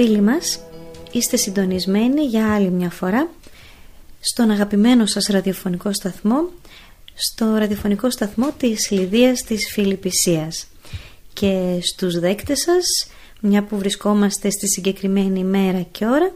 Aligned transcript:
Φίλοι 0.00 0.20
μας, 0.20 0.60
είστε 1.12 1.36
συντονισμένοι 1.36 2.24
για 2.24 2.54
άλλη 2.54 2.70
μια 2.70 2.90
φορά 2.90 3.28
στον 4.20 4.50
αγαπημένο 4.50 5.06
σας 5.06 5.26
ραδιοφωνικό 5.26 5.92
σταθμό, 5.92 6.48
στο 7.14 7.54
ραδιοφωνικό 7.54 8.10
σταθμό 8.10 8.52
της 8.58 8.90
Λιδίας 8.90 9.42
της 9.42 9.70
Φιλιππισίας 9.70 10.66
και 11.32 11.78
στους 11.82 12.18
δέκτες 12.18 12.58
σας, 12.60 13.10
μια 13.40 13.62
που 13.64 13.78
βρισκόμαστε 13.78 14.50
στη 14.50 14.68
συγκεκριμένη 14.68 15.44
μέρα 15.44 15.86
και 15.92 16.06
ώρα, 16.06 16.34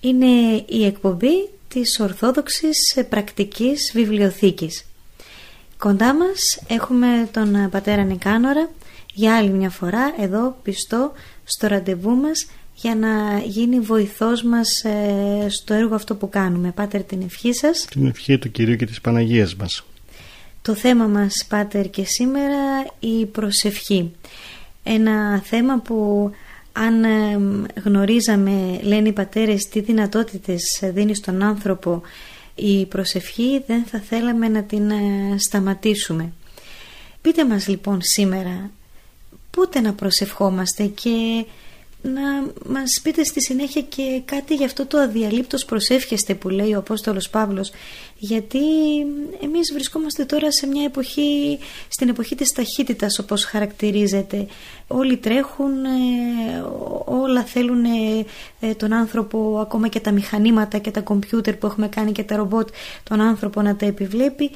είναι 0.00 0.64
η 0.66 0.84
εκπομπή 0.84 1.48
της 1.68 2.00
Ορθόδοξης 2.00 2.98
Πρακτικής 3.08 3.90
Βιβλιοθήκης. 3.94 4.84
Κοντά 5.78 6.14
μας 6.14 6.60
έχουμε 6.66 7.28
τον 7.32 7.68
πατέρα 7.70 8.02
Νικάνορα 8.02 8.70
για 9.14 9.36
άλλη 9.36 9.50
μια 9.50 9.70
φορά 9.70 10.14
εδώ 10.18 10.56
πιστό 10.62 11.12
στο 11.44 11.66
ραντεβού 11.66 12.10
μας 12.10 12.46
για 12.76 12.94
να 12.94 13.38
γίνει 13.38 13.80
βοηθός 13.80 14.42
μας 14.42 14.84
ε, 14.84 15.46
στο 15.48 15.74
έργο 15.74 15.94
αυτό 15.94 16.14
που 16.14 16.28
κάνουμε. 16.28 16.72
Πάτερ 16.72 17.02
την 17.02 17.22
ευχή 17.22 17.54
σας. 17.54 17.84
Την 17.90 18.06
ευχή 18.06 18.38
του 18.38 18.50
Κυρίου 18.50 18.76
και 18.76 18.86
της 18.86 19.00
Παναγίας 19.00 19.54
μας. 19.54 19.84
Το 20.62 20.74
θέμα 20.74 21.06
μας 21.06 21.46
Πάτερ 21.48 21.90
και 21.90 22.04
σήμερα 22.04 22.86
η 22.98 23.26
προσευχή. 23.26 24.12
Ένα 24.82 25.40
θέμα 25.44 25.78
που 25.78 26.30
αν 26.72 27.04
ε, 27.04 27.38
γνωρίζαμε 27.84 28.80
λένε 28.82 29.08
οι 29.08 29.12
πατέρες 29.12 29.68
τι 29.68 29.80
δυνατότητες 29.80 30.62
δίνει 30.82 31.14
στον 31.14 31.42
άνθρωπο 31.42 32.02
η 32.54 32.86
προσευχή 32.86 33.62
δεν 33.66 33.84
θα 33.84 33.98
θέλαμε 34.00 34.48
να 34.48 34.62
την 34.62 34.90
ε, 34.90 35.34
σταματήσουμε. 35.38 36.32
Πείτε 37.20 37.46
μας 37.46 37.68
λοιπόν 37.68 38.02
σήμερα 38.02 38.70
πότε 39.50 39.80
να 39.80 39.92
προσευχόμαστε 39.92 40.84
και 40.84 41.44
να 42.14 42.52
μας 42.72 43.00
πείτε 43.02 43.24
στη 43.24 43.42
συνέχεια 43.42 43.82
και 43.82 44.22
κάτι 44.24 44.54
για 44.54 44.66
αυτό 44.66 44.86
το 44.86 44.98
αδιαλείπτος 44.98 45.64
προσεύχεστε 45.64 46.34
που 46.34 46.48
λέει 46.48 46.74
ο 46.74 46.78
Απόστολος 46.78 47.28
Παύλος. 47.28 47.70
Γιατί 48.18 48.58
εμείς 49.42 49.72
βρισκόμαστε 49.72 50.24
τώρα 50.24 50.52
σε 50.52 50.66
μια 50.66 50.84
εποχή, 50.84 51.58
στην 51.88 52.08
εποχή 52.08 52.34
της 52.34 52.52
ταχύτητας 52.52 53.18
όπως 53.18 53.44
χαρακτηρίζεται. 53.44 54.46
Όλοι 54.86 55.16
τρέχουν, 55.16 55.84
ε, 55.84 56.64
όλα 57.04 57.42
θέλουν 57.44 57.84
ε, 57.84 58.24
ε, 58.60 58.74
τον 58.74 58.92
άνθρωπο 58.92 59.58
ακόμα 59.60 59.88
και 59.88 60.00
τα 60.00 60.10
μηχανήματα 60.10 60.78
και 60.78 60.90
τα 60.90 61.00
κομπιούτερ 61.00 61.56
που 61.56 61.66
έχουμε 61.66 61.88
κάνει 61.88 62.12
και 62.12 62.22
τα 62.22 62.36
ρομπότ 62.36 62.68
τον 63.02 63.20
άνθρωπο 63.20 63.62
να 63.62 63.76
τα 63.76 63.86
επιβλέπει 63.86 64.50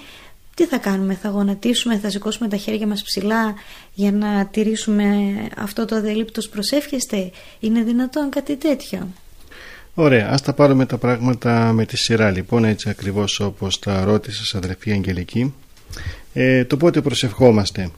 τι 0.61 0.67
θα 0.67 0.79
κάνουμε, 0.79 1.15
θα 1.15 1.29
γονατίσουμε, 1.29 1.99
θα 1.99 2.11
σηκώσουμε 2.11 2.49
τα 2.49 2.57
χέρια 2.57 2.87
μας 2.87 3.03
ψηλά 3.03 3.55
για 3.95 4.13
να 4.13 4.47
τηρήσουμε 4.47 5.07
αυτό 5.57 5.85
το 5.85 5.95
αδελήπτος 5.95 6.49
προσεύχεστε; 6.49 7.31
Είναι 7.61 7.83
δυνατόν 7.83 8.31
κάτι 8.31 8.57
τέτοιο; 8.57 9.09
Ωραία, 9.95 10.29
ας 10.31 10.43
τα 10.43 10.53
πάρουμε 10.53 10.87
τα 10.87 10.99
πράγματα 10.99 11.73
με 11.73 11.85
τη 11.85 11.97
σειρά 11.97 12.31
λοιπόν 12.31 12.65
έτσι 12.65 12.89
ακριβώς 12.89 13.41
όπως 13.41 13.79
τα 13.79 14.05
ρώτησε 14.05 14.57
αδερφή 14.57 14.93
Αγγελική. 14.93 15.55
Ε, 16.33 16.65
το 16.65 16.77
πότε 16.77 17.01
προσευχόμαστε. 17.01 17.91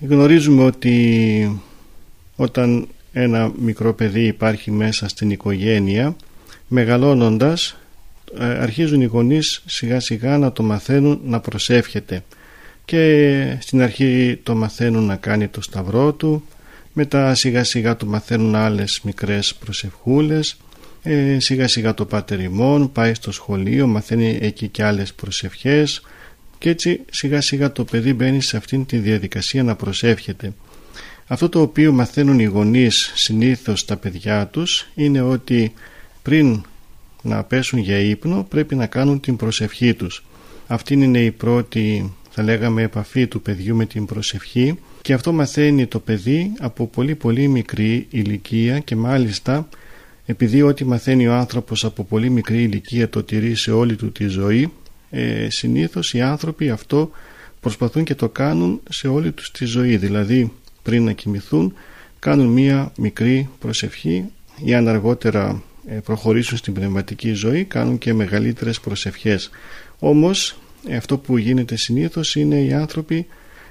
Γνωρίζουμε 0.00 0.64
ότι 0.64 1.60
όταν 2.36 2.88
ένα 3.12 3.52
μικρό 3.58 3.94
παιδί 3.94 4.26
υπάρχει 4.26 4.70
μέσα 4.70 5.08
στην 5.08 5.30
οικογένεια 5.30 6.16
μεγαλώνοντας 6.68 7.70
ε, 7.70 7.83
αρχίζουν 8.38 9.00
οι 9.00 9.04
γονείς 9.04 9.62
σιγά 9.66 10.00
σιγά 10.00 10.38
να 10.38 10.52
το 10.52 10.62
μαθαίνουν 10.62 11.20
να 11.24 11.40
προσεύχεται. 11.40 12.24
Και 12.84 13.56
στην 13.60 13.82
αρχή 13.82 14.40
το 14.42 14.54
μαθαίνουν 14.54 15.04
να 15.04 15.16
κάνει 15.16 15.48
το 15.48 15.62
σταυρό 15.62 16.12
του 16.12 16.44
μετά 16.92 17.34
σιγά 17.34 17.64
σιγά 17.64 17.96
το 17.96 18.06
μαθαίνουν 18.06 18.54
άλλες 18.54 19.00
μικρές 19.02 19.54
προσευχούλες 19.54 20.56
ε, 21.02 21.40
σιγά 21.40 21.68
σιγά 21.68 21.94
το 21.94 22.04
πάτερ 22.04 22.38
πάει 22.92 23.14
στο 23.14 23.32
σχολείο 23.32 23.86
μαθαίνει 23.86 24.38
εκεί 24.40 24.68
και 24.68 24.84
άλλες 24.84 25.14
προσευχές 25.14 26.02
και 26.58 26.70
έτσι 26.70 27.00
σιγά 27.10 27.40
σιγά 27.40 27.72
το 27.72 27.84
παιδί 27.84 28.14
μπαίνει 28.14 28.42
σε 28.42 28.56
αυτήν 28.56 28.86
τη 28.86 28.96
διαδικασία 28.96 29.62
να 29.62 29.76
προσεύχεται. 29.76 30.52
Αυτό 31.26 31.48
το 31.48 31.60
οποίο 31.60 31.92
μαθαίνουν 31.92 32.38
οι 32.38 32.44
γονείς 32.44 33.12
συνήθως 33.14 33.84
τα 33.84 33.96
παιδιά 33.96 34.46
τους 34.46 34.88
είναι 34.94 35.20
ότι 35.20 35.72
πριν 36.22 36.64
να 37.24 37.44
πέσουν 37.44 37.78
για 37.78 37.98
ύπνο 37.98 38.46
πρέπει 38.48 38.74
να 38.74 38.86
κάνουν 38.86 39.20
την 39.20 39.36
προσευχή 39.36 39.94
τους. 39.94 40.24
Αυτή 40.66 40.94
είναι 40.94 41.18
η 41.18 41.30
πρώτη 41.30 42.12
θα 42.36 42.42
λέγαμε 42.42 42.82
επαφή 42.82 43.26
του 43.26 43.42
παιδιού 43.42 43.76
με 43.76 43.86
την 43.86 44.04
προσευχή 44.06 44.78
και 45.02 45.12
αυτό 45.12 45.32
μαθαίνει 45.32 45.86
το 45.86 45.98
παιδί 45.98 46.52
από 46.60 46.86
πολύ 46.86 47.14
πολύ 47.14 47.48
μικρή 47.48 48.06
ηλικία 48.10 48.78
και 48.78 48.96
μάλιστα 48.96 49.68
επειδή 50.26 50.62
ό,τι 50.62 50.84
μαθαίνει 50.84 51.26
ο 51.26 51.34
άνθρωπος 51.34 51.84
από 51.84 52.04
πολύ 52.04 52.30
μικρή 52.30 52.62
ηλικία 52.62 53.08
το 53.08 53.22
τηρεί 53.22 53.54
σε 53.54 53.70
όλη 53.70 53.96
του 53.96 54.12
τη 54.12 54.26
ζωή 54.26 54.72
ε, 55.10 55.46
συνήθως 55.50 56.14
οι 56.14 56.20
άνθρωποι 56.20 56.70
αυτό 56.70 57.10
προσπαθούν 57.60 58.04
και 58.04 58.14
το 58.14 58.28
κάνουν 58.28 58.80
σε 58.88 59.08
όλη 59.08 59.32
τους 59.32 59.50
τη 59.50 59.64
ζωή 59.64 59.96
δηλαδή 59.96 60.52
πριν 60.82 61.04
να 61.04 61.12
κοιμηθούν 61.12 61.74
κάνουν 62.18 62.46
μία 62.46 62.92
μικρή 62.96 63.48
προσευχή 63.58 64.24
ή 64.64 64.74
αν 64.74 64.88
αργότερα 64.88 65.48
ε, 65.48 65.73
προχωρήσουν 66.04 66.56
στην 66.56 66.72
πνευματική 66.72 67.32
ζωή 67.32 67.64
κάνουν 67.64 67.98
και 67.98 68.12
μεγαλύτερες 68.12 68.80
προσευχές. 68.80 69.50
Όμως 69.98 70.56
ε, 70.88 70.96
αυτό 70.96 71.18
που 71.18 71.36
γίνεται 71.36 71.76
συνήθως 71.76 72.34
είναι 72.34 72.60
οι 72.60 72.72
άνθρωποι 72.72 73.26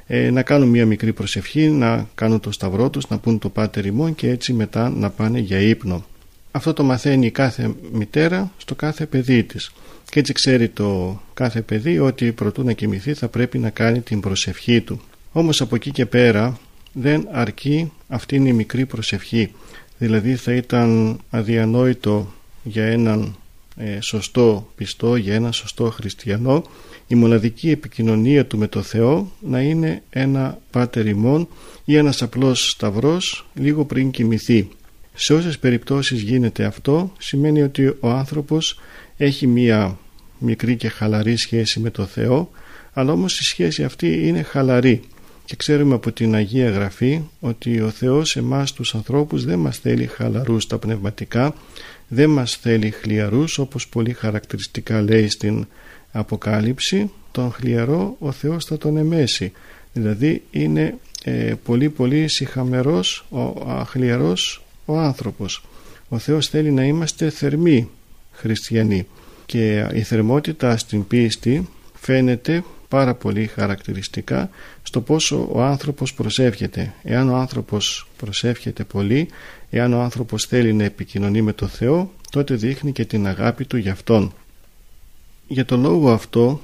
ε, 0.07 0.29
να 0.29 0.41
κάνουν 0.41 0.69
μια 0.69 0.85
μικρή 0.85 1.13
προσευχή 1.13 1.69
να 1.69 2.07
κάνουν 2.15 2.39
το 2.39 2.51
σταυρό 2.51 2.89
τους 2.89 3.07
να 3.07 3.17
πούν 3.17 3.39
το 3.39 3.49
πάτερ 3.49 3.85
ημών 3.85 4.15
και 4.15 4.29
έτσι 4.29 4.53
μετά 4.53 4.89
να 4.89 5.09
πάνε 5.09 5.39
για 5.39 5.59
ύπνο. 5.59 6.05
Αυτό 6.51 6.73
το 6.73 6.83
μαθαίνει 6.83 7.31
κάθε 7.31 7.73
μητέρα 7.91 8.51
στο 8.57 8.75
κάθε 8.75 9.05
παιδί 9.05 9.43
της. 9.43 9.71
Και 10.09 10.19
έτσι 10.19 10.33
ξέρει 10.33 10.69
το 10.69 11.21
κάθε 11.33 11.61
παιδί 11.61 11.99
ότι 11.99 12.31
προτού 12.31 12.63
να 12.63 12.71
κοιμηθεί 12.71 13.13
θα 13.13 13.27
πρέπει 13.27 13.57
να 13.57 13.69
κάνει 13.69 14.01
την 14.01 14.19
προσευχή 14.19 14.81
του. 14.81 15.01
Όμως 15.31 15.61
από 15.61 15.75
εκεί 15.75 15.91
και 15.91 16.05
πέρα 16.05 16.59
δεν 16.93 17.27
αρκεί 17.31 17.91
αυτή 18.07 18.35
η 18.35 18.53
μικρή 18.53 18.85
προσευχή 18.85 19.51
δηλαδή 19.97 20.35
θα 20.35 20.53
ήταν 20.53 21.19
αδιανόητο 21.29 22.33
για 22.63 22.85
έναν 22.85 23.35
ε, 23.75 24.01
σωστό 24.01 24.71
πιστό, 24.75 25.15
για 25.15 25.33
έναν 25.33 25.53
σωστό 25.53 25.89
χριστιανό 25.89 26.63
η 27.07 27.15
μοναδική 27.15 27.69
επικοινωνία 27.69 28.45
του 28.45 28.57
με 28.57 28.67
το 28.67 28.81
Θεό 28.81 29.31
να 29.39 29.61
είναι 29.61 30.01
ένα 30.09 30.59
πάτερ 30.71 31.07
ημών 31.07 31.47
ή 31.85 31.95
ένας 31.95 32.21
απλός 32.21 32.69
σταυρός 32.69 33.45
λίγο 33.53 33.85
πριν 33.85 34.11
κοιμηθεί. 34.11 34.69
Σε 35.13 35.33
όσες 35.33 35.59
περιπτώσεις 35.59 36.21
γίνεται 36.21 36.63
αυτό 36.63 37.13
σημαίνει 37.17 37.61
ότι 37.61 37.85
ο 37.99 38.09
άνθρωπος 38.09 38.79
έχει 39.17 39.47
μία 39.47 39.97
μικρή 40.37 40.75
και 40.75 40.89
χαλαρή 40.89 41.37
σχέση 41.37 41.79
με 41.79 41.89
το 41.89 42.05
Θεό 42.05 42.51
αλλά 42.93 43.11
όμως 43.11 43.39
η 43.39 43.43
σχέση 43.43 43.83
αυτή 43.83 44.27
είναι 44.27 44.41
χαλαρή 44.41 45.01
και 45.45 45.55
ξέρουμε 45.55 45.93
από 45.95 46.11
την 46.11 46.35
Αγία 46.35 46.69
Γραφή 46.69 47.21
ότι 47.39 47.81
ο 47.81 47.89
Θεός 47.89 48.35
εμάς 48.35 48.73
τους 48.73 48.95
ανθρώπους 48.95 49.45
δεν 49.45 49.59
μας 49.59 49.77
θέλει 49.77 50.05
χαλαρούς 50.07 50.67
τα 50.67 50.77
πνευματικά 50.77 51.55
δεν 52.07 52.29
μας 52.29 52.55
θέλει 52.55 52.91
χλιαρούς 52.91 53.57
όπως 53.57 53.87
πολύ 53.87 54.13
χαρακτηριστικά 54.13 55.01
λέει 55.01 55.27
στην 55.29 55.67
Αποκάλυψη 56.11 57.11
τον 57.31 57.51
χλιαρό 57.51 58.15
ο 58.19 58.31
Θεός 58.31 58.65
θα 58.65 58.77
τον 58.77 58.97
εμέσει 58.97 59.51
δηλαδή 59.93 60.43
είναι 60.51 60.97
ε, 61.23 61.53
πολύ 61.63 61.89
πολύ 61.89 62.27
συχαμερός, 62.27 63.25
ο, 63.29 63.39
αχλιαρός 63.67 64.63
ο 64.85 64.97
άνθρωπος. 64.99 65.63
Ο 66.09 66.17
Θεός 66.17 66.47
θέλει 66.47 66.71
να 66.71 66.83
είμαστε 66.83 67.29
θερμοί 67.29 67.89
χριστιανοί 68.31 69.07
και 69.45 69.87
η 69.93 70.01
θερμότητα 70.01 70.77
στην 70.77 71.07
πίστη 71.07 71.69
φαίνεται 71.93 72.63
πάρα 72.93 73.13
πολύ 73.13 73.47
χαρακτηριστικά 73.47 74.49
στο 74.83 75.01
πόσο 75.01 75.47
ο 75.51 75.61
άνθρωπος 75.61 76.13
προσεύχεται. 76.13 76.93
Εάν 77.03 77.29
ο 77.29 77.35
άνθρωπος 77.35 78.07
προσεύχεται 78.17 78.83
πολύ, 78.83 79.29
εάν 79.69 79.93
ο 79.93 80.01
άνθρωπος 80.01 80.45
θέλει 80.45 80.73
να 80.73 80.83
επικοινωνεί 80.83 81.41
με 81.41 81.53
το 81.53 81.67
Θεό, 81.67 82.11
τότε 82.31 82.55
δείχνει 82.55 82.91
και 82.91 83.05
την 83.05 83.27
αγάπη 83.27 83.65
του 83.65 83.77
για 83.77 83.91
Αυτόν. 83.91 84.33
Για 85.47 85.65
τον 85.65 85.81
λόγο 85.81 86.11
αυτό, 86.11 86.61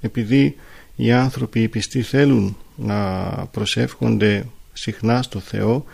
επειδή 0.00 0.56
οι 0.96 1.12
άνθρωποι 1.12 1.62
οι 1.62 1.68
πιστοί 1.68 2.02
θέλουν 2.02 2.56
να 2.76 3.20
προσεύχονται 3.50 4.46
συχνά 4.72 5.22
στο 5.22 5.38
Θεό, 5.38 5.84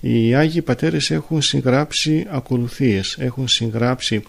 οι 0.00 0.34
Άγιοι 0.34 0.62
Πατέρες 0.62 1.10
έχουν 1.10 1.42
συγγράψει 1.42 2.26
ακολουθίες, 2.30 3.16
έχουν 3.18 3.48
συγγράψει 3.48 4.22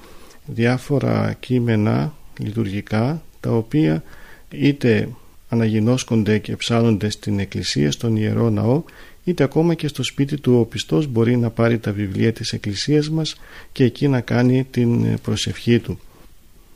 διάφορα 0.45 1.35
κείμενα 1.39 2.13
λειτουργικά 2.39 3.21
τα 3.39 3.51
οποία 3.51 4.03
είτε 4.51 5.09
αναγινώσκονται 5.49 6.37
και 6.37 6.55
ψάλλονται 6.55 7.09
στην 7.09 7.39
εκκλησία, 7.39 7.91
στον 7.91 8.15
Ιερό 8.15 8.49
Ναό 8.49 8.83
είτε 9.23 9.43
ακόμα 9.43 9.73
και 9.73 9.87
στο 9.87 10.03
σπίτι 10.03 10.39
του 10.39 10.59
ο 10.59 10.65
πιστός 10.65 11.07
μπορεί 11.07 11.37
να 11.37 11.49
πάρει 11.49 11.77
τα 11.77 11.91
βιβλία 11.91 12.33
της 12.33 12.51
εκκλησίας 12.51 13.09
μας 13.09 13.35
και 13.71 13.83
εκεί 13.83 14.07
να 14.07 14.21
κάνει 14.21 14.63
την 14.71 15.19
προσευχή 15.19 15.79
του. 15.79 15.99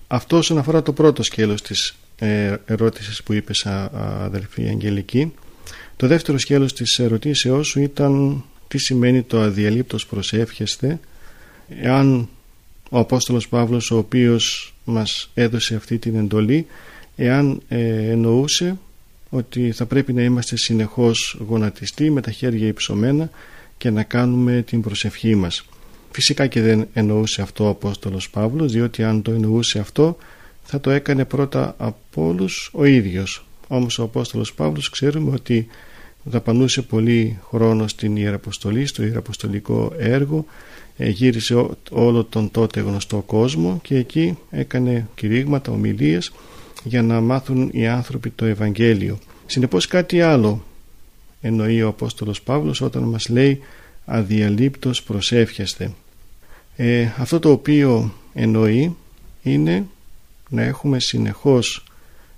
Αυτό 0.07 0.37
όσον 0.37 0.57
αφορά 0.57 0.81
το 0.81 0.93
πρώτο 0.93 1.23
σκέλος 1.23 1.61
της 1.61 1.95
ε, 2.17 2.55
ερώτησης 2.65 3.23
που 3.23 3.33
είπες 3.33 3.65
αδελφή 3.65 4.67
Αγγελική 4.67 5.31
το 5.95 6.07
δεύτερο 6.07 6.37
σκέλος 6.37 6.73
της 6.73 6.99
ερωτήσεώς 6.99 7.67
σου 7.67 7.79
ήταν 7.79 8.43
τι 8.67 8.77
σημαίνει 8.77 9.21
το 9.21 9.41
αδιαλείπτος 9.41 10.05
προσεύχεστε 10.05 10.99
εάν 11.81 12.29
ο 12.89 12.99
Απόστολος 12.99 13.47
Παύλος 13.47 13.91
ο 13.91 13.97
οποίος 13.97 14.73
μας 14.83 15.29
έδωσε 15.33 15.75
αυτή 15.75 15.97
την 15.97 16.15
εντολή 16.15 16.65
εάν 17.15 17.61
ε, 17.67 18.09
εννοούσε 18.11 18.77
ότι 19.29 19.71
θα 19.71 19.85
πρέπει 19.85 20.13
να 20.13 20.21
είμαστε 20.21 20.57
συνεχώς 20.57 21.37
γονατιστοί 21.47 22.11
με 22.11 22.21
τα 22.21 22.31
χέρια 22.31 22.67
υψωμένα 22.67 23.29
και 23.77 23.89
να 23.89 24.03
κάνουμε 24.03 24.63
την 24.67 24.81
προσευχή 24.81 25.35
μας. 25.35 25.65
Φυσικά 26.11 26.47
και 26.47 26.61
δεν 26.61 26.87
εννοούσε 26.93 27.41
αυτό 27.41 27.65
ο 27.65 27.69
Απόστολος 27.69 28.29
Παύλος 28.29 28.71
διότι 28.71 29.03
αν 29.03 29.21
το 29.21 29.31
εννοούσε 29.31 29.79
αυτό 29.79 30.17
θα 30.63 30.79
το 30.79 30.89
έκανε 30.89 31.25
πρώτα 31.25 31.75
από 31.77 32.27
όλους 32.27 32.69
ο 32.73 32.85
ίδιος. 32.85 33.45
Όμως 33.67 33.99
ο 33.99 34.03
Απόστολος 34.03 34.53
Παύλος 34.53 34.89
ξέρουμε 34.89 35.31
ότι 35.33 35.67
δαπανούσε 36.23 36.81
πολύ 36.81 37.39
χρόνο 37.49 37.87
στην 37.87 38.15
Ιεραποστολή, 38.15 38.85
στο 38.85 39.03
Ιεραποστολικό 39.03 39.93
έργο 39.97 40.45
ε, 40.97 41.09
γύρισε 41.09 41.67
όλο 41.91 42.23
τον 42.23 42.51
τότε 42.51 42.79
γνωστό 42.79 43.23
κόσμο 43.25 43.79
και 43.83 43.95
εκεί 43.95 44.37
έκανε 44.49 45.07
κηρύγματα, 45.15 45.71
ομιλίες 45.71 46.31
για 46.83 47.01
να 47.01 47.21
μάθουν 47.21 47.69
οι 47.73 47.87
άνθρωποι 47.87 48.29
το 48.29 48.45
Ευαγγέλιο. 48.45 49.19
Συνεπώς 49.45 49.87
κάτι 49.87 50.21
άλλο 50.21 50.63
εννοεί 51.41 51.81
ο 51.81 51.87
Απόστολος 51.87 52.41
Παύλος 52.41 52.81
όταν 52.81 53.03
μας 53.03 53.29
λέει 53.29 53.59
αδιαλείπτος 54.05 55.03
προσεύχεστε. 55.03 55.93
Ε, 56.75 57.07
αυτό 57.17 57.39
το 57.39 57.51
οποίο 57.51 58.13
εννοεί 58.33 58.95
είναι 59.43 59.85
να 60.49 60.61
έχουμε 60.61 60.99
συνεχώς 60.99 61.83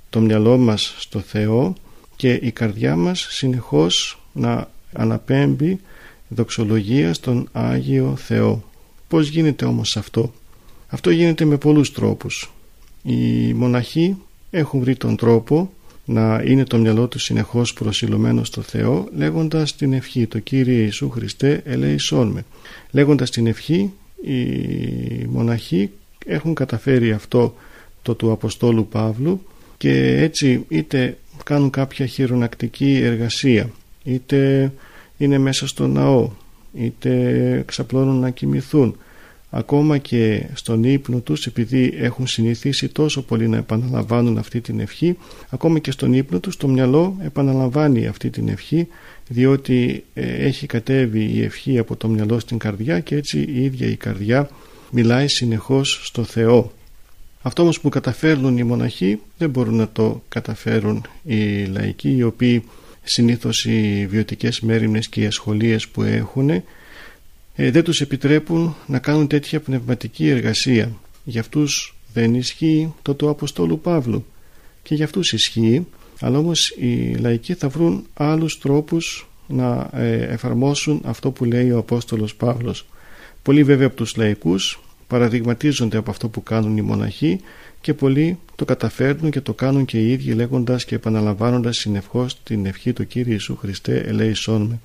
το 0.09 0.19
μυαλό 0.19 0.57
μας 0.57 0.95
στο 0.97 1.19
Θεό 1.19 1.75
και 2.15 2.33
η 2.33 2.51
καρδιά 2.51 2.95
μας 2.95 3.27
συνεχώς 3.29 4.19
να 4.33 4.69
αναπέμπει 4.93 5.79
δοξολογία 6.27 7.13
στον 7.13 7.49
Άγιο 7.51 8.15
Θεό. 8.15 8.63
Πώς 9.07 9.27
γίνεται 9.27 9.65
όμως 9.65 9.97
αυτό; 9.97 10.33
Αυτό 10.87 11.09
γίνεται 11.09 11.45
με 11.45 11.57
πολλούς 11.57 11.91
τρόπους. 11.91 12.51
Οι 13.03 13.53
μοναχοί 13.53 14.17
έχουν 14.55 14.79
βρει 14.79 14.95
τον 14.95 15.15
τρόπο 15.15 15.71
να 16.05 16.41
είναι 16.45 16.63
το 16.63 16.77
μυαλό 16.77 17.07
τους 17.07 17.23
συνεχώς 17.23 17.73
προσιλωμένο 17.73 18.43
στο 18.43 18.61
Θεό 18.61 19.07
λέγοντας 19.15 19.75
την 19.75 19.93
ευχή 19.93 20.27
το 20.27 20.39
Κύριε 20.39 20.81
Ιησού 20.81 21.09
Χριστέ 21.09 21.61
ελέησόν 21.65 22.27
με 22.27 22.45
λέγοντας 22.91 23.29
την 23.29 23.47
ευχή 23.47 23.91
οι 24.21 25.25
μοναχοί 25.29 25.89
έχουν 26.25 26.53
καταφέρει 26.53 27.11
αυτό 27.11 27.55
το 28.01 28.15
του 28.15 28.31
Αποστόλου 28.31 28.87
Παύλου 28.87 29.41
και 29.77 30.17
έτσι 30.21 30.65
είτε 30.67 31.17
κάνουν 31.43 31.69
κάποια 31.69 32.05
χειρονακτική 32.05 32.99
εργασία 33.03 33.69
είτε 34.03 34.71
είναι 35.17 35.37
μέσα 35.37 35.67
στο 35.67 35.87
ναό 35.87 36.29
είτε 36.73 37.63
ξαπλώνουν 37.65 38.19
να 38.19 38.29
κοιμηθούν 38.29 38.97
ακόμα 39.57 39.97
και 39.97 40.45
στον 40.53 40.83
ύπνο 40.83 41.19
τους 41.19 41.45
επειδή 41.45 41.93
έχουν 41.97 42.27
συνηθίσει 42.27 42.87
τόσο 42.87 43.21
πολύ 43.21 43.47
να 43.47 43.57
επαναλαμβάνουν 43.57 44.37
αυτή 44.37 44.61
την 44.61 44.79
ευχή 44.79 45.17
ακόμα 45.49 45.79
και 45.79 45.91
στον 45.91 46.13
ύπνο 46.13 46.39
τους 46.39 46.57
το 46.57 46.67
μυαλό 46.67 47.17
επαναλαμβάνει 47.21 48.07
αυτή 48.07 48.29
την 48.29 48.47
ευχή 48.47 48.87
διότι 49.27 50.03
ε, 50.13 50.45
έχει 50.45 50.65
κατέβει 50.65 51.23
η 51.23 51.43
ευχή 51.43 51.77
από 51.77 51.95
το 51.95 52.07
μυαλό 52.07 52.39
στην 52.39 52.57
καρδιά 52.57 52.99
και 52.99 53.15
έτσι 53.15 53.39
η 53.39 53.63
ίδια 53.63 53.87
η 53.87 53.95
καρδιά 53.95 54.49
μιλάει 54.91 55.27
συνεχώς 55.27 55.99
στο 56.03 56.23
Θεό. 56.23 56.71
Αυτό 57.41 57.61
όμως 57.61 57.79
που 57.79 57.89
καταφέρνουν 57.89 58.57
οι 58.57 58.63
μοναχοί 58.63 59.19
δεν 59.37 59.49
μπορούν 59.49 59.75
να 59.75 59.89
το 59.89 60.23
καταφέρουν 60.29 61.05
οι 61.23 61.65
λαϊκοί 61.65 62.15
οι 62.15 62.23
οποίοι 62.23 62.63
συνήθως 63.03 63.65
οι 63.65 64.07
βιωτικές 64.09 64.59
μέρημνες 64.59 65.07
και 65.07 65.21
οι 65.21 65.25
ασχολίες 65.25 65.87
που 65.87 66.03
έχουν 66.03 66.63
ε, 67.55 67.71
δεν 67.71 67.83
τους 67.83 68.01
επιτρέπουν 68.01 68.75
να 68.87 68.99
κάνουν 68.99 69.27
τέτοια 69.27 69.59
πνευματική 69.59 70.29
εργασία. 70.29 70.91
Για 71.23 71.41
αυτούς 71.41 71.95
δεν 72.13 72.33
ισχύει 72.35 72.93
το 73.01 73.13
του 73.13 73.29
Αποστόλου 73.29 73.79
Παύλου 73.79 74.25
και 74.83 74.95
για 74.95 75.05
αυτούς 75.05 75.33
ισχύει 75.33 75.85
αλλά 76.19 76.37
όμως 76.37 76.69
οι 76.69 77.15
λαϊκοί 77.19 77.53
θα 77.53 77.69
βρουν 77.69 78.05
άλλους 78.13 78.59
τρόπους 78.59 79.27
να 79.47 79.89
ε, 79.93 80.15
εφαρμόσουν 80.15 81.01
αυτό 81.05 81.31
που 81.31 81.45
λέει 81.45 81.71
ο 81.71 81.77
Απόστολος 81.77 82.35
Παύλος. 82.35 82.85
Πολλοί 83.41 83.63
βέβαια 83.63 83.87
από 83.87 83.95
τους 83.95 84.15
λαϊκούς 84.15 84.79
παραδειγματίζονται 85.07 85.97
από 85.97 86.11
αυτό 86.11 86.29
που 86.29 86.43
κάνουν 86.43 86.77
οι 86.77 86.81
μοναχοί 86.81 87.39
και 87.81 87.93
πολλοί 87.93 88.39
το 88.55 88.65
καταφέρνουν 88.65 89.31
και 89.31 89.41
το 89.41 89.53
κάνουν 89.53 89.85
και 89.85 89.97
οι 89.97 90.11
ίδιοι 90.11 90.31
λέγοντας 90.31 90.85
και 90.85 90.95
επαναλαμβάνοντας 90.95 91.77
συνεχώς 91.77 92.43
την 92.43 92.65
ευχή 92.65 92.93
του 92.93 93.07
Κύριου 93.07 93.31
Ιησού 93.31 93.55
Χριστέ 93.55 93.97
ελέησόν 93.97 94.61
με. 94.61 94.79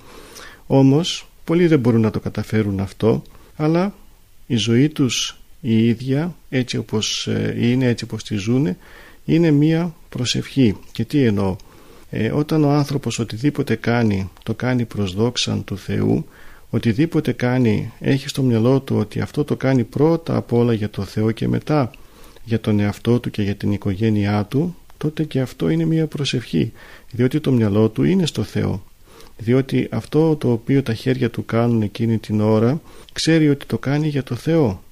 Όμως 0.66 1.29
πολλοί 1.50 1.66
δεν 1.66 1.78
μπορούν 1.78 2.00
να 2.00 2.10
το 2.10 2.20
καταφέρουν 2.20 2.80
αυτό 2.80 3.22
αλλά 3.56 3.94
η 4.46 4.56
ζωή 4.56 4.88
τους 4.88 5.36
η 5.60 5.86
ίδια 5.86 6.34
έτσι 6.48 6.76
όπως 6.76 7.26
ε, 7.26 7.56
είναι 7.58 7.86
έτσι 7.86 8.04
όπως 8.04 8.24
τη 8.24 8.36
ζουν 8.36 8.76
είναι 9.24 9.50
μία 9.50 9.94
προσευχή. 10.08 10.76
Και 10.92 11.04
τι 11.04 11.24
εννοώ; 11.24 11.56
Ε, 12.10 12.30
όταν 12.30 12.64
ο 12.64 12.70
άνθρωπος 12.70 13.18
οτιδήποτε 13.18 13.74
κάνει 13.74 14.30
το 14.42 14.54
κάνει 14.54 14.84
προς 14.84 15.14
δόξαν 15.14 15.64
του 15.64 15.78
Θεού 15.78 16.24
οτιδήποτε 16.70 17.32
κάνει 17.32 17.92
έχει 18.00 18.28
στο 18.28 18.42
μυαλό 18.42 18.80
του 18.80 18.96
ότι 18.96 19.20
αυτό 19.20 19.44
το 19.44 19.56
κάνει 19.56 19.84
πρώτα 19.84 20.36
απ' 20.36 20.52
όλα 20.52 20.72
για 20.72 20.90
το 20.90 21.02
Θεό 21.02 21.30
και 21.30 21.48
μετά 21.48 21.90
για 22.44 22.60
τον 22.60 22.80
εαυτό 22.80 23.20
του 23.20 23.30
και 23.30 23.42
για 23.42 23.54
την 23.54 23.72
οικογένειά 23.72 24.44
του 24.44 24.76
τότε 24.96 25.24
και 25.24 25.40
αυτό 25.40 25.68
είναι 25.68 25.84
μια 25.84 26.06
προσευχή 26.06 26.72
διότι 27.10 27.40
το 27.40 27.52
μυαλό 27.52 27.88
του 27.88 28.02
είναι 28.02 28.26
στο 28.26 28.42
Θεό 28.42 28.82
διότι 29.42 29.88
αυτό 29.90 30.36
το 30.36 30.52
οποίο 30.52 30.82
τα 30.82 30.94
χέρια 30.94 31.30
του 31.30 31.44
κάνουν 31.44 31.82
εκείνη 31.82 32.18
την 32.18 32.40
ώρα 32.40 32.80
ξέρει 33.12 33.48
ότι 33.48 33.66
το 33.66 33.78
κάνει 33.78 34.08
για 34.08 34.22
το 34.22 34.34
Θεό. 34.34 34.82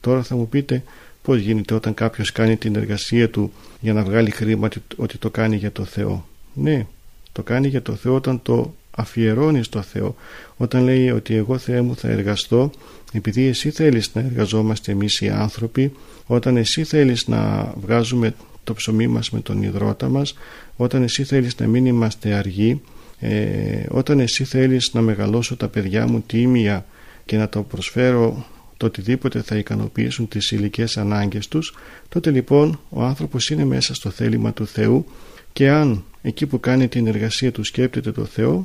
Τώρα 0.00 0.22
θα 0.22 0.36
μου 0.36 0.48
πείτε 0.48 0.82
πως 1.22 1.38
γίνεται 1.38 1.74
όταν 1.74 1.94
κάποιος 1.94 2.32
κάνει 2.32 2.56
την 2.56 2.76
εργασία 2.76 3.30
του 3.30 3.52
για 3.80 3.92
να 3.92 4.02
βγάλει 4.02 4.30
χρήμα 4.30 4.68
ότι 4.96 5.18
το 5.18 5.30
κάνει 5.30 5.56
για 5.56 5.72
το 5.72 5.84
Θεό. 5.84 6.26
Ναι 6.54 6.86
το 7.32 7.42
κάνει 7.42 7.68
για 7.68 7.82
το 7.82 7.94
Θεό 7.94 8.14
όταν 8.14 8.42
το 8.42 8.74
αφιερώνεις 8.90 9.66
στο 9.66 9.82
Θεό. 9.82 10.16
Όταν 10.56 10.84
λέει 10.84 11.10
ότι 11.10 11.34
εγώ 11.34 11.58
Θεέ 11.58 11.80
μου 11.80 11.96
θα 11.96 12.08
εργαστώ 12.08 12.70
επειδή 13.12 13.46
εσύ 13.46 13.70
θέλεις 13.70 14.14
να 14.14 14.20
εργαζόμαστε 14.20 14.92
εμείς 14.92 15.20
οι 15.20 15.28
άνθρωποι 15.28 15.92
όταν 16.26 16.56
εσύ 16.56 16.84
θέλεις 16.84 17.26
να 17.28 17.72
βγάζουμε 17.80 18.34
το 18.64 18.74
ψωμί 18.74 19.06
μας 19.06 19.30
με 19.30 19.40
τον 19.40 19.62
υδρότα 19.62 20.08
μας 20.08 20.34
όταν 20.76 21.02
εσύ 21.02 21.24
θέλεις 21.24 21.56
να 21.58 21.66
μην 21.66 21.86
είμαστε 21.86 22.32
αργοί 22.32 22.80
ε, 23.20 23.82
όταν 23.88 24.20
εσύ 24.20 24.44
θέλεις 24.44 24.92
να 24.92 25.00
μεγαλώσω 25.00 25.56
τα 25.56 25.68
παιδιά 25.68 26.06
μου 26.06 26.20
τίμια 26.26 26.86
και 27.24 27.36
να 27.36 27.48
το 27.48 27.62
προσφέρω 27.62 28.46
το 28.76 28.86
οτιδήποτε 28.86 29.42
θα 29.42 29.56
ικανοποιήσουν 29.56 30.28
τις 30.28 30.50
υλικές 30.50 30.96
ανάγκες 30.96 31.48
τους 31.48 31.74
τότε 32.08 32.30
λοιπόν 32.30 32.80
ο 32.88 33.02
άνθρωπος 33.02 33.50
είναι 33.50 33.64
μέσα 33.64 33.94
στο 33.94 34.10
θέλημα 34.10 34.52
του 34.52 34.66
Θεού 34.66 35.04
και 35.52 35.70
αν 35.70 36.04
εκεί 36.22 36.46
που 36.46 36.60
κάνει 36.60 36.88
την 36.88 37.06
εργασία 37.06 37.52
του 37.52 37.64
σκέπτεται 37.64 38.12
το 38.12 38.24
Θεό 38.24 38.64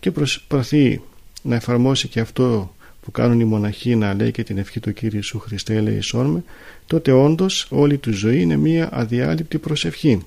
και 0.00 0.10
προσπαθεί 0.10 1.00
να 1.42 1.54
εφαρμόσει 1.54 2.08
και 2.08 2.20
αυτό 2.20 2.74
που 3.02 3.10
κάνουν 3.10 3.40
οι 3.40 3.44
μοναχοί 3.44 3.96
να 3.96 4.14
λέει 4.14 4.30
και 4.30 4.42
την 4.42 4.58
ευχή 4.58 4.80
του 4.80 4.92
Κύριου 4.92 5.16
Ιησού 5.16 5.38
Χριστέ 5.38 5.74
ελεησόν 5.74 6.26
με 6.26 6.44
τότε 6.86 7.12
όντως 7.12 7.66
όλη 7.70 7.98
του 7.98 8.12
ζωή 8.12 8.40
είναι 8.40 8.56
μια 8.56 8.88
αδιάλειπτη 8.92 9.58
προσευχή. 9.58 10.22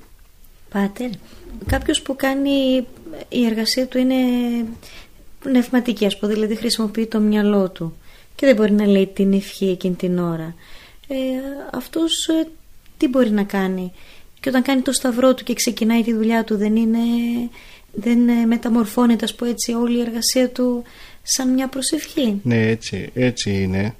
Πάτερ, 0.70 1.10
κάποιος 1.65 2.01
που 2.01 2.15
κάνει 2.15 2.86
η 3.29 3.46
εργασία 3.46 3.88
του 3.88 3.98
είναι 3.98 4.15
πνευματική 5.39 6.05
ας 6.05 6.17
πω, 6.17 6.27
δηλαδή 6.27 6.55
χρησιμοποιεί 6.55 7.05
το 7.05 7.20
μυαλό 7.20 7.70
του 7.70 7.98
και 8.36 8.46
δεν 8.46 8.55
μπορεί 8.55 8.72
να 8.72 8.86
λέει 8.86 9.08
την 9.08 9.34
ευχή 9.34 9.70
εκείνη 9.70 9.96
την 9.96 10.20
ώρα. 10.20 10.55
Ε, 11.08 11.15
αυτός 11.72 12.27
ε, 12.27 12.48
τι 12.98 13.08
μπορεί 13.08 13.32
να 13.32 13.43
κάνει; 13.43 13.91
Και 14.39 14.50
όταν 14.50 14.62
κάνει 14.62 14.82
το 14.82 14.91
σταυρό 14.91 15.34
του 15.34 15.43
και 15.43 15.53
ξεκινάει 15.53 16.03
τη 16.03 16.13
δουλειά 16.13 16.43
του 16.43 16.58
δεν 16.58 16.75
είναι 16.75 17.00
δεν 17.91 18.29
ε, 18.29 18.46
μεταμορφώνεται 18.46 19.25
ας 19.25 19.36
πω 19.36 19.46
έτσι 19.46 19.74
όλη 19.74 19.98
η 19.98 20.01
εργασία 20.01 20.50
του 20.50 20.84
σαν 21.24 21.53
μια 21.53 21.67
προσευχή; 21.67 22.39
Ναι 22.43 22.67
έτσι, 22.67 23.10
έτσι 23.13 23.62
είναι. 23.62 23.96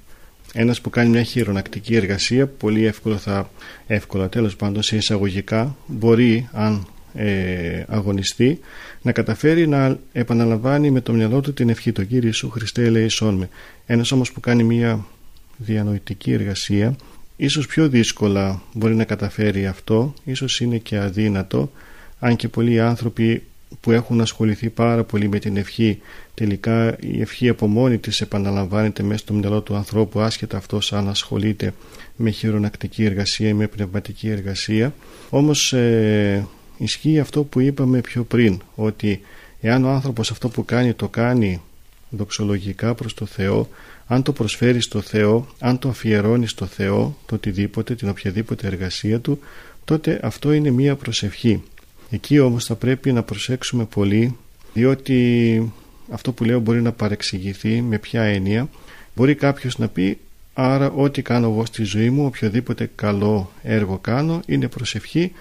Ένας 0.56 0.80
που 0.80 0.90
κάνει 0.90 1.08
μια 1.08 1.22
χειρονακτική 1.22 1.94
εργασία 1.94 2.46
πολύ 2.46 2.84
εύκολα 2.84 3.18
θα 3.18 3.50
εύκολα 3.86 4.28
τέλος 4.28 4.56
πάντων 4.56 4.82
σε 4.82 4.96
εισαγωγικά 4.96 5.76
μπορεί 5.86 6.48
αν 6.52 6.86
ε, 7.14 7.84
αγωνιστεί 7.88 8.60
να 9.02 9.12
καταφέρει 9.12 9.66
να 9.66 9.98
επαναλαμβάνει 10.12 10.90
με 10.90 11.00
το 11.00 11.12
μυαλό 11.12 11.40
του 11.40 11.52
την 11.52 11.68
ευχή 11.68 11.92
του 11.92 12.06
Κύριε 12.06 12.26
Ιησού 12.26 12.50
Χριστέ 12.50 12.84
ελεησόν 12.84 13.34
με. 13.34 13.48
Ένας 13.86 14.12
όμως 14.12 14.32
που 14.32 14.40
κάνει 14.40 14.62
μια 14.62 15.06
διανοητική 15.56 16.32
εργασία 16.32 16.96
ίσως 17.36 17.66
πιο 17.66 17.88
δύσκολα 17.88 18.62
μπορεί 18.72 18.94
να 18.94 19.04
καταφέρει 19.04 19.66
αυτό 19.66 20.14
ίσως 20.24 20.60
είναι 20.60 20.78
και 20.78 20.98
αδύνατο 20.98 21.70
αν 22.18 22.36
και 22.36 22.48
πολλοί 22.48 22.80
άνθρωποι 22.80 23.42
που 23.80 23.90
έχουν 23.90 24.20
ασχοληθεί 24.20 24.70
πάρα 24.70 25.04
πολύ 25.04 25.28
με 25.28 25.38
την 25.38 25.56
ευχή 25.56 26.00
τελικά 26.34 26.96
η 27.00 27.20
ευχή 27.20 27.48
από 27.48 27.66
μόνη 27.66 27.98
της 27.98 28.20
επαναλαμβάνεται 28.20 29.02
μέσα 29.02 29.18
στο 29.18 29.32
μυαλό 29.32 29.60
του 29.60 29.76
ανθρώπου 29.76 30.20
άσχετα 30.20 30.56
αυτός 30.56 30.92
αν 30.92 31.08
ασχολείται 31.08 31.74
με 32.16 32.30
χειρονακτική 32.30 33.04
εργασία 33.04 33.48
ή 33.48 33.52
με 33.52 33.66
πνευματική 33.66 34.28
εργασία 34.28 34.94
όμως 35.30 35.72
ε, 35.72 36.46
ισχύει 36.76 37.18
αυτό 37.18 37.42
που 37.42 37.60
είπαμε 37.60 38.00
πιο 38.00 38.22
πριν 38.24 38.60
ότι 38.74 39.20
εάν 39.60 39.84
ο 39.84 39.88
άνθρωπος 39.88 40.30
αυτό 40.30 40.48
που 40.48 40.64
κάνει 40.64 40.92
το 40.92 41.08
κάνει 41.08 41.60
δοξολογικά 42.10 42.94
προς 42.94 43.14
το 43.14 43.26
Θεό 43.26 43.68
αν 44.06 44.22
το 44.22 44.32
προσφέρει 44.32 44.80
στο 44.80 45.00
Θεό 45.00 45.46
αν 45.58 45.78
το 45.78 45.88
αφιερώνει 45.88 46.46
στο 46.46 46.66
Θεό 46.66 47.16
το 47.26 47.34
οτιδήποτε, 47.34 47.94
την 47.94 48.08
οποιαδήποτε 48.08 48.66
εργασία 48.66 49.20
του 49.20 49.38
τότε 49.84 50.20
αυτό 50.22 50.52
είναι 50.52 50.70
μία 50.70 50.96
προσευχή. 50.96 51.62
Εκεί 52.10 52.38
όμως 52.38 52.64
θα 52.64 52.74
πρέπει 52.74 53.12
να 53.12 53.22
προσέξουμε 53.22 53.84
πολύ 53.84 54.36
διότι 54.72 55.72
αυτό 56.10 56.32
που 56.32 56.44
λέω 56.44 56.60
μπορεί 56.60 56.82
να 56.82 56.92
παρεξηγηθεί 56.92 57.82
με 57.82 57.98
ποια 57.98 58.22
έννοια. 58.22 58.68
Μπορεί 59.14 59.34
κάποιος 59.34 59.78
να 59.78 59.88
πει 59.88 60.18
άρα 60.54 60.90
ό,τι 60.90 61.22
κάνω 61.22 61.48
εγώ 61.48 61.66
στη 61.66 61.82
ζωή 61.82 62.10
μου 62.10 62.24
οποιοδήποτε 62.24 62.90
καλό 62.94 63.50
έργο 63.62 63.98
κάνω 63.98 64.40
είναι 64.46 64.68
προσευχή 64.68 65.32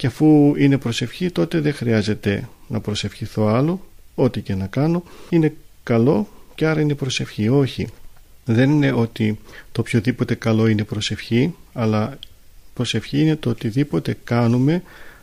και 0.00 0.06
αφού 0.06 0.54
είναι 0.56 0.78
προσευχή 0.78 1.30
τότε 1.30 1.60
δεν 1.60 1.74
χρειάζεται 1.74 2.48
να 2.68 2.80
προσευχηθώ 2.80 3.46
άλλο. 3.46 3.80
Ό,τι 4.14 4.40
και 4.40 4.54
να 4.54 4.66
κάνω 4.66 5.02
είναι 5.28 5.54
καλό 5.82 6.28
και 6.54 6.66
άρα 6.66 6.80
είναι 6.80 6.94
προσευχή. 6.94 7.48
Όχι. 7.48 7.88
Δεν 8.44 8.70
είναι 8.70 8.92
ότι 8.92 9.38
το 9.72 9.80
οποιοδήποτε 9.80 10.34
καλό 10.34 10.66
είναι 10.66 10.84
προσευχή 10.84 11.54
αλλά 11.72 12.18
προσευχή 12.74 13.20
είναι 13.20 13.36
το 13.36 13.50
οτιδήποτε 13.50 14.16
κάνουμε 14.24 14.82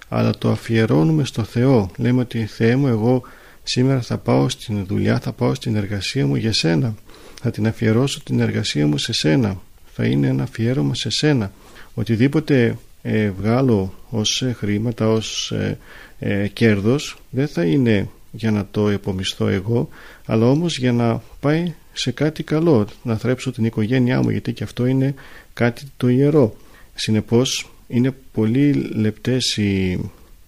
αλλά 0.10 0.38
το 0.38 0.51
αφιερώνουμε 0.51 1.25
στο 1.25 1.43
Θεό. 1.43 1.89
Λέμε 1.98 2.22
ότι 2.22 2.46
Θεέ 2.46 2.75
μου 2.75 2.88
εγώ 2.88 3.22
σήμερα 3.63 4.01
θα 4.01 4.17
πάω 4.17 4.50
στην 4.50 4.86
δουλειά 4.86 5.19
θα 5.19 5.31
πάω 5.31 5.53
στην 5.53 5.75
εργασία 5.75 6.27
μου 6.27 6.36
για 6.36 6.53
σένα. 6.53 6.96
Θα 7.41 7.51
την 7.51 7.67
αφιερώσω 7.67 8.24
την 8.24 8.39
εργασία 8.39 8.88
μου 8.88 8.98
σε 8.98 9.13
σένα. 9.13 9.62
Θα 9.93 10.05
είναι 10.05 10.27
ένα 10.27 10.43
αφιέρωμα 10.43 10.96
σε 10.96 11.10
σένα. 11.10 11.51
Οτιδήποτε 11.93 12.77
ε, 13.01 13.29
βγάλω 13.29 13.93
ως 14.10 14.42
ε, 14.42 14.54
χρήματα, 14.58 15.10
ως 15.10 15.52
ε, 15.52 15.78
ε, 16.20 16.48
κέρδος. 16.48 17.18
Δεν 17.30 17.48
θα 17.48 17.64
είναι 17.64 18.10
για 18.32 18.52
να 18.52 18.68
το 18.72 18.90
επομισθώ 18.90 19.48
εγώ 19.48 19.90
αλλά 20.26 20.50
όμως 20.50 20.78
για 20.78 20.92
να 20.92 21.22
πάει 21.40 21.74
σε 21.94 22.12
κάτι 22.12 22.44
καλό 22.44 22.88
να 23.04 23.18
θρέψω 23.18 23.52
την 23.52 23.66
οικογένειά 23.66 24.22
μου 24.22 24.30
γιατί 24.30 24.54
και 24.54 24.64
αυτό 24.64 24.86
είναι 24.86 25.14
κάτι 25.54 25.84
το 25.98 26.08
ιερό. 26.08 26.56
Συνεπώς 26.96 27.72
είναι 27.88 28.16
πολύ 28.32 28.72
λεπτές 28.74 29.58
οι, 29.58 30.00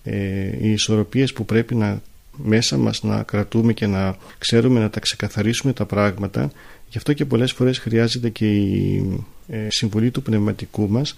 ε, 0.03 0.15
οι 0.61 0.71
ισορροπίες 0.71 1.33
που 1.33 1.45
πρέπει 1.45 1.75
να 1.75 2.01
μέσα 2.43 2.77
μας 2.77 3.03
να 3.03 3.23
κρατούμε 3.23 3.73
και 3.73 3.87
να 3.87 4.17
ξέρουμε 4.37 4.79
να 4.79 4.89
τα 4.89 4.99
ξεκαθαρίσουμε 4.99 5.73
τα 5.73 5.85
πράγματα. 5.85 6.51
Γι' 6.89 6.97
αυτό 6.97 7.13
και 7.13 7.25
πολλές 7.25 7.51
φορές 7.51 7.77
χρειάζεται 7.77 8.29
και 8.29 8.55
η 8.55 9.03
συμβουλή 9.67 10.11
του 10.11 10.21
πνευματικού 10.21 10.89
μας 10.89 11.15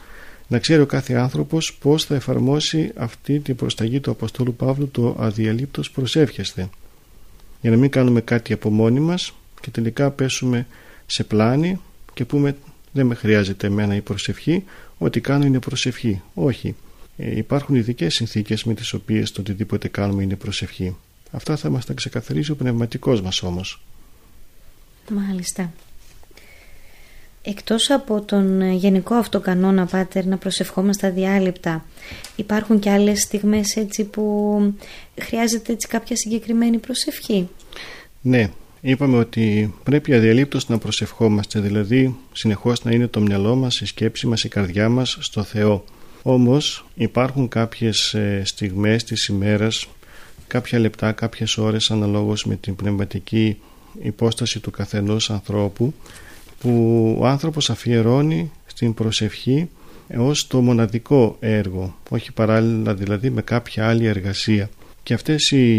να 0.52 0.60
ξέρει 0.60 0.82
ο 0.82 0.86
κάθε 0.86 1.14
άνθρωπος 1.14 1.74
πώς 1.74 2.06
θα 2.06 2.16
εφαρμόσει 2.16 2.92
αυτή 2.96 3.40
την 3.40 3.56
προσταγή 3.56 4.00
του 4.00 4.12
Αποστόλου 4.12 4.56
Παύλου 4.56 4.90
το 4.90 5.16
αδιαλείπτος 5.20 5.92
προσεύχεστε 5.92 6.70
για 7.62 7.72
να 7.72 7.78
μην 7.78 7.90
κάνουμε 7.90 8.22
κάτι 8.22 8.54
από 8.54 8.70
μόνοι 8.70 9.00
μας 9.00 9.34
και 9.62 9.70
τελικά 9.70 10.12
πέσουμε 10.12 10.68
σε 11.06 11.24
πλάνη 11.24 11.80
και 12.14 12.26
πούμε 12.26 12.56
δεν 12.92 13.06
με 13.06 13.16
χρειάζεται 13.16 13.68
εμένα 13.68 13.96
η 13.96 14.02
προσευχή 14.02 14.64
ό,τι 14.98 15.20
κάνω 15.22 15.46
είναι 15.46 15.60
προσευχή 15.60 16.22
όχι. 16.34 16.76
Ε, 17.18 17.38
υπάρχουν 17.38 17.76
ειδικές 17.76 18.14
συνθήκες 18.14 18.64
με 18.64 18.74
τις 18.74 18.94
οποίες 18.94 19.32
το 19.32 19.42
οτιδήποτε 19.42 19.88
κάνουμε 19.88 20.24
είναι 20.24 20.36
προσευχή. 20.36 20.96
Αυτά 21.32 21.56
θα 21.58 21.70
μας 21.70 21.86
τα 21.86 21.94
ξεκαθαρίσει 21.94 22.52
ο 22.52 22.56
πνευματικός 22.56 23.22
μας 23.22 23.44
όμως 23.44 23.82
Μάλιστα 25.10 25.72
Εκτός 27.44 27.90
από 27.90 28.22
τον 28.22 28.62
ε, 28.62 28.74
γενικό 28.74 29.16
αυτό 29.16 29.40
κανόνα, 29.40 29.86
Πάτερ, 29.86 30.26
να 30.26 30.38
προσευχόμαστε 30.38 31.08
αδιάλειπτα, 31.08 31.86
υπάρχουν 32.36 32.80
και 32.80 32.90
άλλες 32.90 33.22
στιγμές 33.22 33.76
έτσι 33.76 34.04
που 34.04 34.74
χρειάζεται 35.22 35.72
έτσι 35.72 35.88
κάποια 35.88 36.16
συγκεκριμένη 36.16 36.78
προσευχή; 36.78 37.50
Ναι, 38.22 38.50
είπαμε 38.82 39.18
ότι 39.18 39.74
πρέπει 39.84 40.14
αδιαλείπτως 40.14 40.70
να 40.70 40.78
προσευχόμαστε, 40.78 41.60
δηλαδή 41.60 42.16
συνεχώς 42.34 42.84
να 42.84 42.92
είναι 42.92 43.08
το 43.08 43.20
μυαλό 43.20 43.56
μας, 43.56 43.82
η 43.82 43.86
σκέψη 43.86 44.28
μας, 44.28 44.44
η 44.44 44.50
καρδιά 44.50 44.90
μας 44.90 45.18
στο 45.20 45.44
Θεό. 45.44 45.84
Όμως 46.22 46.86
υπάρχουν 46.96 47.48
κάποιες 47.48 48.14
ε, 48.14 48.42
στιγμές 48.46 49.04
της 49.04 49.26
ημέρας, 49.26 49.88
κάποια 50.48 50.80
λεπτά, 50.80 51.12
κάποιες 51.12 51.58
ώρες 51.58 51.92
αναλόγως 51.92 52.46
με 52.46 52.56
την 52.56 52.76
πνευματική 52.76 53.58
υπόσταση 54.02 54.60
του 54.60 54.72
καθενός 54.72 55.30
ανθρώπου 55.30 55.94
που 56.62 57.16
ο 57.20 57.28
άνθρωπος 57.28 57.70
αφιερώνει 57.70 58.52
στην 58.66 58.94
προσευχή 58.94 59.70
ως 60.18 60.48
το 60.48 60.62
μοναδικό 60.62 61.38
έργο 61.40 61.98
όχι 62.10 62.32
παράλληλα 62.32 62.94
δηλαδή 62.94 63.30
με 63.30 63.42
κάποια 63.42 63.88
άλλη 63.88 64.06
εργασία. 64.06 64.70
Και 65.04 65.14
αυτές 65.14 65.52
οι, 65.52 65.76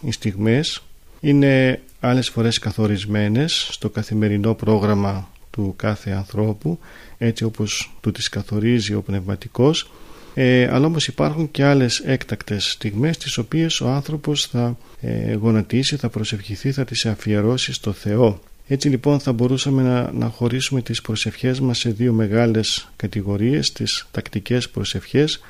οι 0.00 0.10
στιγμές 0.10 0.82
είναι 1.20 1.80
άλλες 2.00 2.28
φορές 2.28 2.58
καθορισμένες 2.58 3.68
στο 3.70 3.90
καθημερινό 3.90 4.54
πρόγραμμα 4.54 5.30
του 5.50 5.74
κάθε 5.76 6.10
ανθρώπου 6.10 6.78
έτσι 7.18 7.44
όπως 7.44 7.92
του 8.00 8.12
τις 8.12 8.28
καθορίζει 8.28 8.94
ο 8.94 9.02
πνευματικός. 9.02 9.90
Ε, 10.34 10.68
αλλά 10.72 10.86
όμως 10.86 11.06
υπάρχουν 11.06 11.50
και 11.50 11.64
άλλες 11.64 11.98
έκτακτες 11.98 12.70
στιγμές 12.70 13.18
τις 13.18 13.38
οποίες 13.38 13.80
ο 13.80 13.88
άνθρωπος 13.88 14.46
θα 14.46 14.76
ε, 15.00 15.34
γονατίσει, 15.34 15.96
θα 15.96 16.08
προσευχηθεί, 16.08 16.72
θα 16.72 16.84
τις 16.84 17.06
αφιερώσει 17.06 17.72
στο 17.72 17.92
Θεό 17.92 18.40
έτσι 18.66 18.88
λοιπόν 18.88 19.20
θα 19.20 19.32
μπορούσαμε 19.32 19.82
να, 19.82 20.12
να 20.12 20.28
χωρίσουμε 20.28 20.82
τις 20.82 21.00
προσευχές 21.00 21.60
μας 21.60 21.78
σε 21.78 21.90
δύο 21.90 22.12
μεγάλες 22.12 22.88
κατηγορίες, 22.96 23.72
τις 23.72 24.06
τακτικές 24.10 24.68
προσευχές 24.70 25.40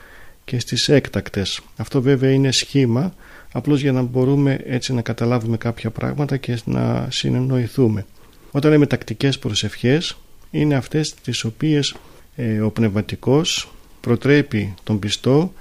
και 0.45 0.59
στις 0.59 0.89
έκτακτες. 0.89 1.61
Αυτό 1.77 2.03
βέβαια 2.03 2.31
είναι 2.31 2.53
σχήμα, 2.53 3.15
απλώς 3.53 3.81
για 3.81 3.93
να 3.93 4.03
μπορούμε 4.03 4.61
έτσι 4.65 4.93
να 4.93 5.03
καταλάβουμε 5.03 5.57
κάποια 5.57 5.91
πράγματα 5.91 6.37
και 6.37 6.59
να 6.65 7.07
συνεννοηθούμε. 7.11 8.07
Όταν 8.51 8.71
λέμε 8.71 8.87
τακτικές 8.87 9.39
προσευχές, 9.39 10.17
είναι 10.51 10.75
αυτές 10.75 11.15
τις 11.15 11.45
οποίες 11.45 11.95
ε, 12.37 12.61
ο 12.61 12.71
πνευματικός 12.71 13.73
προτρέπει 14.01 14.75
τον 14.83 14.99
πιστό 14.99 15.53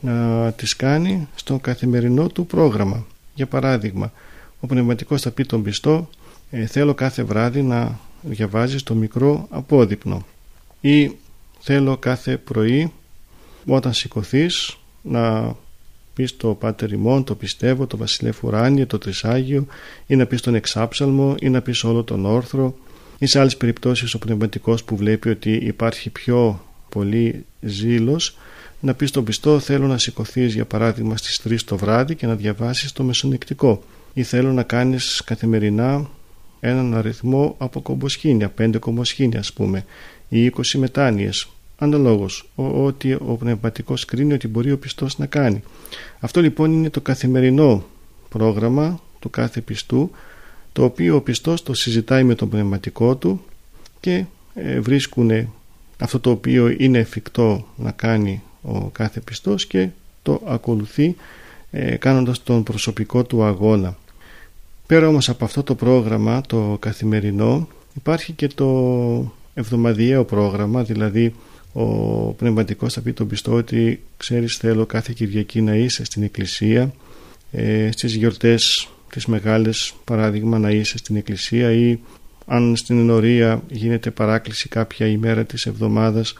να 0.00 0.52
τις 0.52 0.76
κάνει 0.76 1.28
στο 1.34 1.58
καθημερινό 1.58 2.28
του 2.28 2.46
πρόγραμμα. 2.46 3.06
Για 3.34 3.46
παράδειγμα, 3.46 4.12
ο 4.60 4.66
πνευματικός 4.66 5.22
θα 5.22 5.30
πει 5.30 5.44
τον 5.44 5.62
πιστό 5.62 6.08
ε, 6.56 6.66
θέλω 6.66 6.94
κάθε 6.94 7.22
βράδυ 7.22 7.62
να 7.62 7.98
διαβάζεις 8.22 8.82
το 8.82 8.94
μικρό 8.94 9.46
απόδειπνο. 9.50 10.26
Ή 10.80 11.12
θέλω 11.60 11.96
κάθε 11.96 12.36
πρωί 12.36 12.92
όταν 13.66 13.92
σηκωθείς 13.92 14.76
να 15.02 15.54
πεις 16.14 16.36
το 16.36 16.54
Πάτερ 16.54 16.92
ημών, 16.92 17.24
το 17.24 17.34
πιστεύω, 17.34 17.86
το 17.86 17.96
Βασιλεύ 17.96 18.38
Ουράνιε, 18.42 18.86
το 18.86 18.98
Τρισάγιο 18.98 19.66
ή 20.06 20.16
να 20.16 20.26
πεις 20.26 20.40
τον 20.40 20.54
Εξάψαλμο 20.54 21.34
ή 21.40 21.48
να 21.48 21.62
πεις 21.62 21.84
όλο 21.84 22.02
τον 22.02 22.26
Όρθρο. 22.26 22.76
Ή 23.18 23.26
σε 23.26 23.38
άλλες 23.40 23.56
περιπτώσεις 23.56 24.14
ο 24.14 24.18
πνευματικός 24.18 24.84
που 24.84 24.96
βλέπει 24.96 25.28
ότι 25.28 25.52
υπάρχει 25.52 26.10
πιο 26.10 26.64
πολύ 26.88 27.44
ζήλος 27.60 28.36
να 28.80 28.94
πεις 28.94 29.10
τον 29.10 29.24
πιστό 29.24 29.58
θέλω 29.58 29.86
να 29.86 29.98
σηκωθείς 29.98 30.54
για 30.54 30.64
παράδειγμα 30.64 31.16
στις 31.16 31.40
3 31.48 31.56
το 31.64 31.76
βράδυ 31.76 32.14
και 32.14 32.26
να 32.26 32.34
διαβάσεις 32.34 32.92
το 32.92 33.02
μεσονεκτικό 33.02 33.82
ή 34.14 34.22
θέλω 34.22 34.52
να 34.52 34.62
κάνεις 34.62 35.22
καθημερινά 35.24 36.08
έναν 36.68 36.94
αριθμό 36.94 37.54
από 37.58 37.80
κομποσχήνια, 37.80 38.48
πέντε 38.48 38.78
κομποσχήνια 38.78 39.38
ας 39.38 39.52
πούμε 39.52 39.84
ή 40.28 40.52
20 40.56 40.62
μετάνοιες 40.74 41.48
αναλόγως 41.78 42.48
ό,τι 42.54 43.12
ο 43.12 43.36
πνευματικός 43.38 44.04
κρίνει 44.04 44.32
ότι 44.32 44.48
μπορεί 44.48 44.72
ο 44.72 44.78
πιστός 44.78 45.18
να 45.18 45.26
κάνει 45.26 45.62
αυτό 46.20 46.40
λοιπόν 46.40 46.72
είναι 46.72 46.90
το 46.90 47.00
καθημερινό 47.00 47.84
πρόγραμμα 48.28 49.00
του 49.18 49.30
κάθε 49.30 49.60
πιστού 49.60 50.10
το 50.72 50.84
οποίο 50.84 51.16
ο 51.16 51.20
πιστός 51.20 51.62
το 51.62 51.74
συζητάει 51.74 52.24
με 52.24 52.34
τον 52.34 52.48
πνευματικό 52.48 53.16
του 53.16 53.44
και 54.00 54.24
ε, 54.54 54.80
βρίσκουν 54.80 55.48
αυτό 55.98 56.20
το 56.20 56.30
οποίο 56.30 56.74
είναι 56.78 56.98
εφικτό 56.98 57.66
να 57.76 57.90
κάνει 57.90 58.42
ο 58.62 58.80
κάθε 58.80 59.20
πιστός 59.20 59.66
και 59.66 59.88
το 60.22 60.40
ακολουθεί 60.46 61.16
ε, 61.70 61.96
κάνοντας 61.96 62.42
τον 62.42 62.62
προσωπικό 62.62 63.24
του 63.24 63.44
αγώνα. 63.44 63.96
Πέρα 64.86 65.08
όμως 65.08 65.28
από 65.28 65.44
αυτό 65.44 65.62
το 65.62 65.74
πρόγραμμα 65.74 66.40
το 66.40 66.76
καθημερινό 66.80 67.68
υπάρχει 67.94 68.32
και 68.32 68.48
το 68.48 69.32
εβδομαδιαίο 69.54 70.24
πρόγραμμα 70.24 70.82
δηλαδή 70.82 71.34
ο 71.72 71.84
πνευματικός 72.32 72.92
θα 72.92 73.00
πει 73.00 73.12
τον 73.12 73.26
πιστό 73.26 73.52
ότι 73.52 74.02
ξέρεις 74.16 74.56
θέλω 74.56 74.86
κάθε 74.86 75.12
Κυριακή 75.16 75.60
να 75.60 75.74
είσαι 75.74 76.04
στην 76.04 76.22
εκκλησία 76.22 76.94
ε, 77.50 77.88
στις 77.92 78.14
γιορτές 78.14 78.88
τις 79.10 79.26
μεγάλες 79.26 79.94
παράδειγμα 80.04 80.58
να 80.58 80.70
είσαι 80.70 80.98
στην 80.98 81.16
εκκλησία 81.16 81.72
ή 81.72 81.98
αν 82.46 82.76
στην 82.76 82.98
ενορία 82.98 83.62
γίνεται 83.70 84.10
παράκληση 84.10 84.68
κάποια 84.68 85.06
ημέρα 85.06 85.44
της 85.44 85.66
εβδομάδας 85.66 86.34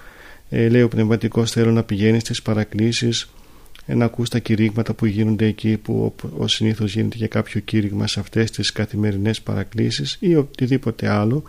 ε, 0.51 0.69
λέει 0.69 0.83
ο 0.83 0.89
πνευματικός 0.89 1.51
θέλω 1.51 1.73
να 1.73 1.83
πηγαίνεις 1.83 2.23
στις 2.23 2.43
παρακλήσεις 2.43 3.23
ε, 3.23 3.27
να 3.87 4.05
ακούς 4.05 4.29
τα 4.29 4.39
κηρύγματα 4.39 4.95
που 4.95 5.07
γίνονται 5.07 5.47
εκεί 5.47 5.77
που 5.77 6.15
ο 6.39 6.47
συνήθως 6.47 6.95
γίνεται 6.95 7.17
για 7.17 7.29
κάποιο 7.29 7.61
κήρυγμα 7.61 8.07
σε 8.07 8.21
αυτές 8.21 8.51
τις 8.51 8.73
καθημερινές 8.73 9.41
παρακλήσεις 9.41 10.17
ή 10.21 10.35
οτιδήποτε 10.35 11.09
άλλο. 11.09 11.43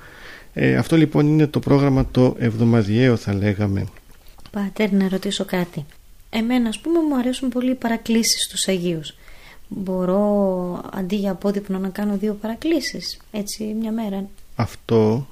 Ε, 0.53 0.75
αυτό 0.75 0.97
λοιπόν 0.97 1.27
είναι 1.27 1.47
το 1.47 1.59
πρόγραμμα 1.59 2.07
το 2.11 2.35
εβδομαδιαίο 2.39 3.15
θα 3.15 3.33
λέγαμε. 3.33 3.85
Πάτερ 4.51 4.91
να 4.91 5.09
ρωτήσω 5.09 5.45
κάτι. 5.45 5.85
Εμένα 6.29 6.69
ας 6.69 6.79
πούμε 6.79 6.99
μου 6.99 7.15
αρέσουν 7.15 7.49
πολύ 7.49 7.71
οι 7.71 7.75
παρακλήσεις 7.75 8.43
στους 8.43 8.67
Αγίους. 8.67 9.15
Μπορώ 9.67 10.81
αντί 10.93 11.15
για 11.15 11.31
απόδειπνο 11.31 11.79
να 11.79 11.89
κάνω 11.89 12.17
δύο 12.17 12.33
παρακλήσεις 12.33 13.17
έτσι 13.31 13.75
μια 13.79 13.91
μέρα. 13.91 14.25
Αυτό 14.55 15.27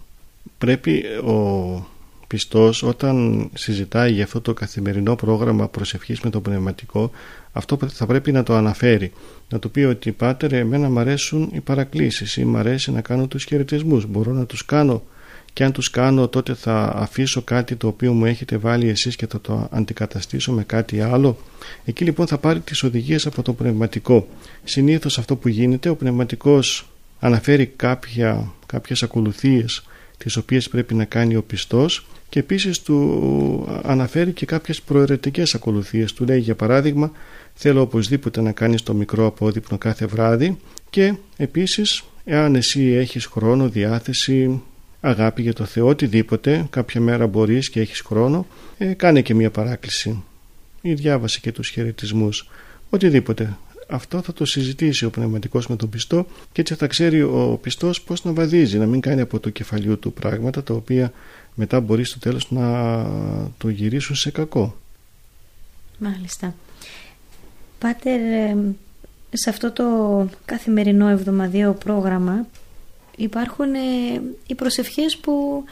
πρέπει 0.58 1.04
ο 1.04 1.88
πιστός 2.34 2.84
όταν 2.84 3.50
συζητάει 3.54 4.12
για 4.12 4.24
αυτό 4.24 4.42
το 4.42 4.54
καθημερινό 4.54 5.16
πρόγραμμα 5.16 5.68
προσευχής 5.68 6.20
με 6.20 6.30
το 6.30 6.42
πνευματικό 6.42 7.12
αυτό 7.52 7.78
θα 7.88 8.06
πρέπει 8.06 8.32
να 8.32 8.44
το 8.44 8.56
αναφέρει. 8.56 9.12
Να 9.50 9.60
του 9.60 9.72
πει 9.72 9.82
ότι 9.82 10.12
πάτερ 10.12 10.54
εμένα 10.54 10.90
μου 10.90 11.00
αρέσουν 11.00 11.50
οι 11.54 11.60
παρακλήσεις. 11.60 12.38
Ή 12.38 12.46
μου 12.46 12.58
αρέσει 12.58 12.92
να 12.92 13.02
κάνω 13.02 13.28
τους 13.28 13.44
χαιρετισμούς. 13.44 14.06
μπορώ 14.06 14.32
να 14.32 14.46
τους 14.46 14.66
κάνω. 14.66 15.04
Και 15.54 15.64
αν 15.64 15.72
τους 15.72 15.90
κάνω 15.90 16.28
τότε 16.28 16.54
θα 16.54 16.94
αφήσω 16.96 17.42
κάτι 17.42 17.76
το 17.76 17.88
οποίο 17.88 18.14
μου 18.14 18.26
έχετε 18.26 18.58
βάλει 18.58 18.90
εσείς 18.90 19.16
και 19.16 19.28
θα 19.28 19.42
το 19.42 19.68
αντικαταστήσω 19.72 20.52
με 20.52 20.64
κάτι 20.64 21.02
άλλο 21.02 21.38
εκεί 21.86 22.04
λοιπόν 22.04 22.28
θα 22.28 22.38
πάρει 22.38 22.60
τις 22.60 22.84
οδηγίες 22.84 23.26
από 23.26 23.42
το 23.42 23.54
πνευματικό. 23.54 24.28
Συνήθως 24.64 25.18
αυτό 25.18 25.36
που 25.36 25.48
γίνεται 25.48 25.90
ο 25.90 25.96
πνευματικός 25.96 26.88
αναφέρει 27.20 27.66
κάποια, 27.66 28.52
κάποιες 28.66 29.04
ακολουθίες 29.04 29.84
τις 30.18 30.38
οποίες 30.38 30.70
πρέπει 30.70 30.94
να 30.94 31.06
κάνει 31.06 31.36
ο 31.36 31.44
πιστός 31.44 32.06
και 32.34 32.40
επίσης 32.40 32.82
του 32.82 33.82
αναφέρει 33.84 34.32
και 34.32 34.46
κάποιες 34.46 34.82
προαιρετικές 34.82 35.56
ακολουθίες 35.56 36.14
του 36.14 36.26
λέει 36.26 36.40
για 36.40 36.56
παράδειγμα 36.56 37.12
θέλω 37.54 37.82
οπωσδήποτε 37.82 38.42
να 38.42 38.52
κάνεις 38.52 38.84
το 38.84 38.94
μικρό 38.94 39.26
απόδειπνο 39.26 39.78
κάθε 39.78 40.06
βράδυ 40.06 40.58
και 40.90 41.14
επίσης 41.38 42.04
εάν 42.26 42.56
εσύ 42.56 42.82
έχεις 42.82 43.26
χρόνο, 43.26 43.70
διάθεση, 43.70 44.62
αγάπη 45.02 45.42
για 45.42 45.54
το 45.54 45.66
Θεό, 45.66 45.88
οτιδήποτε 45.88 46.68
κάποια 46.70 47.02
μέρα 47.02 47.28
μπορείς 47.28 47.70
και 47.70 47.80
έχεις 47.80 48.00
χρόνο 48.00 48.48
ε, 48.78 48.94
κάνε 48.94 49.22
και 49.22 49.34
μια 49.34 49.52
παράκληση 49.52 50.24
ή 50.82 50.94
διάβασε 50.94 51.40
και 51.40 51.52
τους 51.52 51.70
χαιρετισμούς. 51.70 52.50
οτιδήποτε 52.90 53.58
αυτό 53.90 54.22
θα 54.22 54.34
το 54.34 54.46
συζητήσει 54.46 55.06
ο 55.06 55.10
πνευματικός 55.10 55.68
με 55.68 55.76
τον 55.76 55.90
πιστό 55.90 56.26
και 56.52 56.62
έτσι 56.62 56.76
θα 56.76 56.88
ξέρει 56.88 57.22
ο 57.22 57.60
πιστός 57.62 58.02
πώς 58.02 58.24
να 58.24 58.34
βαδίζει 58.34 58.78
να 58.78 58.86
μην 58.86 59.00
κάνει 59.00 59.22
από 59.22 59.40
το 59.40 59.50
κεφαλιού 59.50 60.00
του 60.00 60.14
πράγματα 60.14 60.64
τα 60.64 60.74
οποία 60.74 61.12
μετά 61.56 61.80
μπορεί 61.80 62.04
στο 62.04 62.20
τέλος 62.20 62.52
να 62.52 63.06
το 63.58 63.70
γυρίσουν 63.70 64.16
σε 64.16 64.32
κακό. 64.32 64.76
Μάλιστα. 65.98 66.56
Πάτερ 67.80 68.20
σε 69.34 69.50
αυτό 69.50 69.72
το 69.72 69.86
καθημερινό 70.46 71.08
εβδομαδιαίο 71.08 71.74
πρόγραμμα 71.74 72.46
υπάρχουν 73.16 73.74
ε, 73.74 73.80
οι 74.48 74.56
προσευχές 74.56 75.18
που 75.18 75.64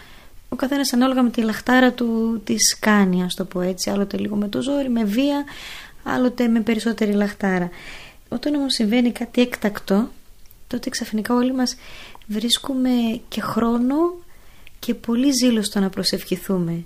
ο 0.49 0.55
καθένας 0.55 0.93
ανάλογα 0.93 1.21
με 1.21 1.29
τη 1.29 1.41
λαχτάρα 1.41 1.91
του 1.91 2.41
τις 2.43 2.79
κάνει 2.79 3.23
ας 3.23 3.35
το 3.35 3.45
πω 3.45 3.61
έτσι 3.61 3.89
άλλοτε 3.89 4.17
λίγο 4.17 4.35
με 4.35 4.47
το 4.47 4.61
ζόρι, 4.61 4.89
με 4.89 5.03
βία 5.03 5.43
άλλοτε 6.03 6.47
με 6.47 6.61
περισσότερη 6.61 7.11
λαχτάρα. 7.11 7.69
Όταν 8.29 8.55
όμως 8.55 8.73
συμβαίνει 8.73 9.11
κάτι 9.11 9.41
έκτακτο 9.41 10.09
τότε 10.71 10.89
ξαφνικά 10.89 11.33
όλοι 11.33 11.53
μας 11.53 11.75
βρίσκουμε 12.27 12.89
και 13.27 13.41
χρόνο 13.41 13.95
και 14.79 14.93
πολύ 14.93 15.31
ζήλο 15.31 15.61
στο 15.61 15.79
να 15.79 15.89
προσευχηθούμε. 15.89 16.83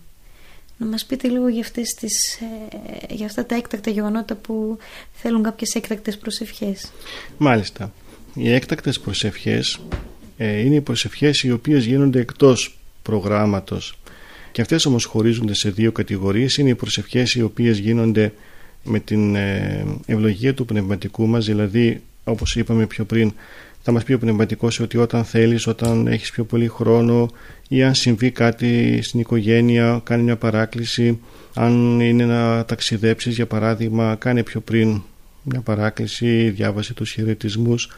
Να 0.78 0.86
μας 0.86 1.06
πείτε 1.06 1.28
λίγο 1.28 1.48
για, 1.48 1.62
αυτές 1.62 1.94
τις, 1.94 2.36
ε, 2.36 3.14
για 3.14 3.26
αυτά 3.26 3.46
τα 3.46 3.56
έκτακτα 3.56 3.90
γεγονότα 3.90 4.36
που 4.36 4.78
θέλουν 5.14 5.44
κάποιες 5.44 5.76
έκτακτες 5.76 6.18
προσευχές. 6.18 6.92
Μάλιστα. 7.38 7.94
Οι 8.34 8.54
έκτακτες 8.54 9.00
προσευχές 9.00 9.80
ε, 10.38 10.60
είναι 10.60 10.76
οι 10.76 10.82
προσευχές 10.82 11.44
οι 11.44 11.52
οποίες 11.52 11.86
γίνονται 11.86 12.20
εκτός 12.20 12.78
προγράμματος. 13.02 13.98
Και 14.52 14.62
αυτές 14.62 14.86
όμως 14.86 15.06
χωρίζονται 15.06 15.54
σε 15.54 15.70
δύο 15.70 15.92
κατηγορίες. 15.92 16.58
Είναι 16.58 16.70
οι 16.70 16.76
προσευχές 16.76 17.34
οι 17.36 17.42
οποίες 17.42 17.78
γίνονται 17.78 18.34
με 18.86 19.00
την 19.00 19.36
ε, 19.36 19.86
ευλογία 20.06 20.54
του 20.54 20.66
πνευματικού 20.66 21.28
μας 21.28 21.46
δηλαδή 21.46 22.02
όπως 22.24 22.56
είπαμε 22.56 22.86
πιο 22.86 23.06
πριν 23.06 23.34
θα 23.82 23.92
μας 23.92 24.04
πει 24.04 24.14
ο 24.14 24.20
πνευματικός 24.20 24.80
ότι 24.80 24.98
όταν 24.98 25.24
θέλεις, 25.24 25.68
όταν 25.68 26.08
έχεις 26.08 26.32
πιο 26.32 26.44
πολύ 26.44 26.68
χρόνο 26.68 27.30
ή 27.68 27.84
αν 27.84 27.96
συμβεί 27.96 28.32
κάτι 28.32 29.00
στην 29.02 29.20
οικογένεια 29.20 30.02
κάνει 30.04 30.24
μια 30.24 30.36
παράκληση 30.36 31.20
αν 31.54 32.00
είναι 32.00 32.26
να 32.26 32.66
ταξιδέψεις 32.66 33.36
για 33.36 33.46
παράδειγμα 33.46 34.16
κάνει 34.16 34.44
πιο 34.44 34.60
πριν 34.62 35.02
μια 35.44 35.62
παράκληση 35.62 36.50
διάβασε 36.50 36.94
τους 36.94 37.12
χαιρετισμούς. 37.12 37.90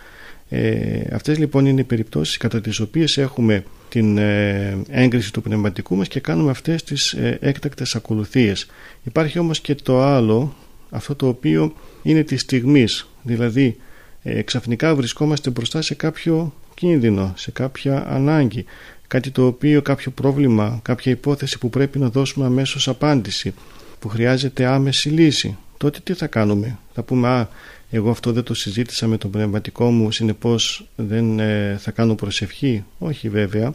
Ε, 0.50 1.02
αυτές 1.12 1.38
λοιπόν 1.38 1.66
είναι 1.66 1.82
οι 1.82 1.84
περιπτώσεις 1.84 2.38
κατά 2.38 2.62
τις 2.62 2.80
οποίες 2.80 3.18
έχουμε 3.18 3.64
την 3.90 4.18
ε, 4.18 4.78
έγκριση 4.90 5.34
του 5.34 5.42
πνευματικού 5.42 5.96
μας 5.96 6.08
και 6.08 6.20
κάνουμε 6.20 6.52
αυτές 6.52 6.84
τις 6.84 7.12
ε, 7.14 7.38
έκτακτες 7.42 7.96
ακολουθίες. 7.96 8.68
Υπάρχει 9.04 9.40
όμως 9.40 9.60
και 9.60 9.76
το 9.76 10.02
άλλο, 10.02 10.56
αυτό 10.90 11.16
το 11.16 11.28
οποίο 11.28 11.74
είναι 12.02 12.24
της 12.24 12.42
στιγμής, 12.42 13.08
δηλαδή 13.22 13.78
ε, 14.24 14.42
ξαφνικά 14.42 14.96
βρισκόμαστε 14.96 15.50
μπροστά 15.50 15.82
σε 15.82 15.96
κάποιο 15.96 16.54
κίνδυνο, 16.74 17.34
σε 17.36 17.52
κάποια 17.52 18.08
ανάγκη, 18.10 18.66
κάτι 19.08 19.32
το 19.32 19.46
οποίο 19.46 19.82
κάποιο 19.82 20.12
πρόβλημα, 20.12 20.80
κάποια 20.84 21.12
υπόθεση 21.12 21.58
που 21.58 21.70
πρέπει 21.70 22.00
να 22.00 22.10
δώσουμε 22.10 22.46
αμέσως 22.46 22.88
απάντηση, 22.88 23.54
που 24.00 24.10
χρειάζεται 24.10 24.66
άμεση 24.66 25.10
λύση. 25.10 25.58
Τότε 25.78 26.00
τι 26.04 26.14
θα 26.14 26.28
κάνουμε, 26.28 26.78
θα 26.94 27.04
πούμε 27.04 27.28
«Α, 27.28 27.50
εγώ 27.90 28.10
αυτό 28.10 28.32
δεν 28.32 28.44
το 28.44 28.54
συζήτησα 28.54 29.08
με 29.08 29.18
τον 29.18 29.32
πνευματικό 29.32 29.92
μου 29.92 30.12
συνεπώς 30.12 30.88
δεν 30.96 31.40
ε, 31.40 31.78
θα 31.80 31.92
κάνω 31.92 32.16
προσευχή 32.16 32.84
όχι 32.98 33.30
βέβαια. 33.30 33.74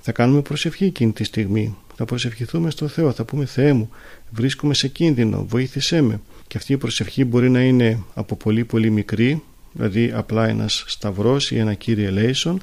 Θα 0.00 0.12
κάνουμε 0.12 0.42
προσευχή 0.42 0.84
εκείνη 0.84 1.12
τη 1.12 1.24
στιγμή. 1.24 1.76
Θα 1.94 2.04
προσευχηθούμε 2.04 2.70
στο 2.70 2.88
Θεό. 2.88 3.12
Θα 3.12 3.24
πούμε 3.24 3.44
Θεέ 3.44 3.72
μου 3.72 3.90
βρίσκομαι 4.30 4.74
σε 4.74 4.88
κίνδυνο. 4.88 5.44
Βοήθησέ 5.48 6.00
με 6.00 6.20
και 6.48 6.58
αυτή 6.58 6.72
η 6.72 6.76
προσευχή 6.76 7.24
μπορεί 7.24 7.50
να 7.50 7.62
είναι 7.62 7.98
από 8.14 8.36
πολύ 8.36 8.64
πολύ 8.64 8.90
μικρή 8.90 9.42
δηλαδή 9.72 10.12
απλά 10.14 10.48
ένας 10.48 10.84
σταυρός 10.86 11.50
ή 11.50 11.58
ένα 11.58 11.74
Κύριε 11.74 12.12
Eleison 12.14 12.54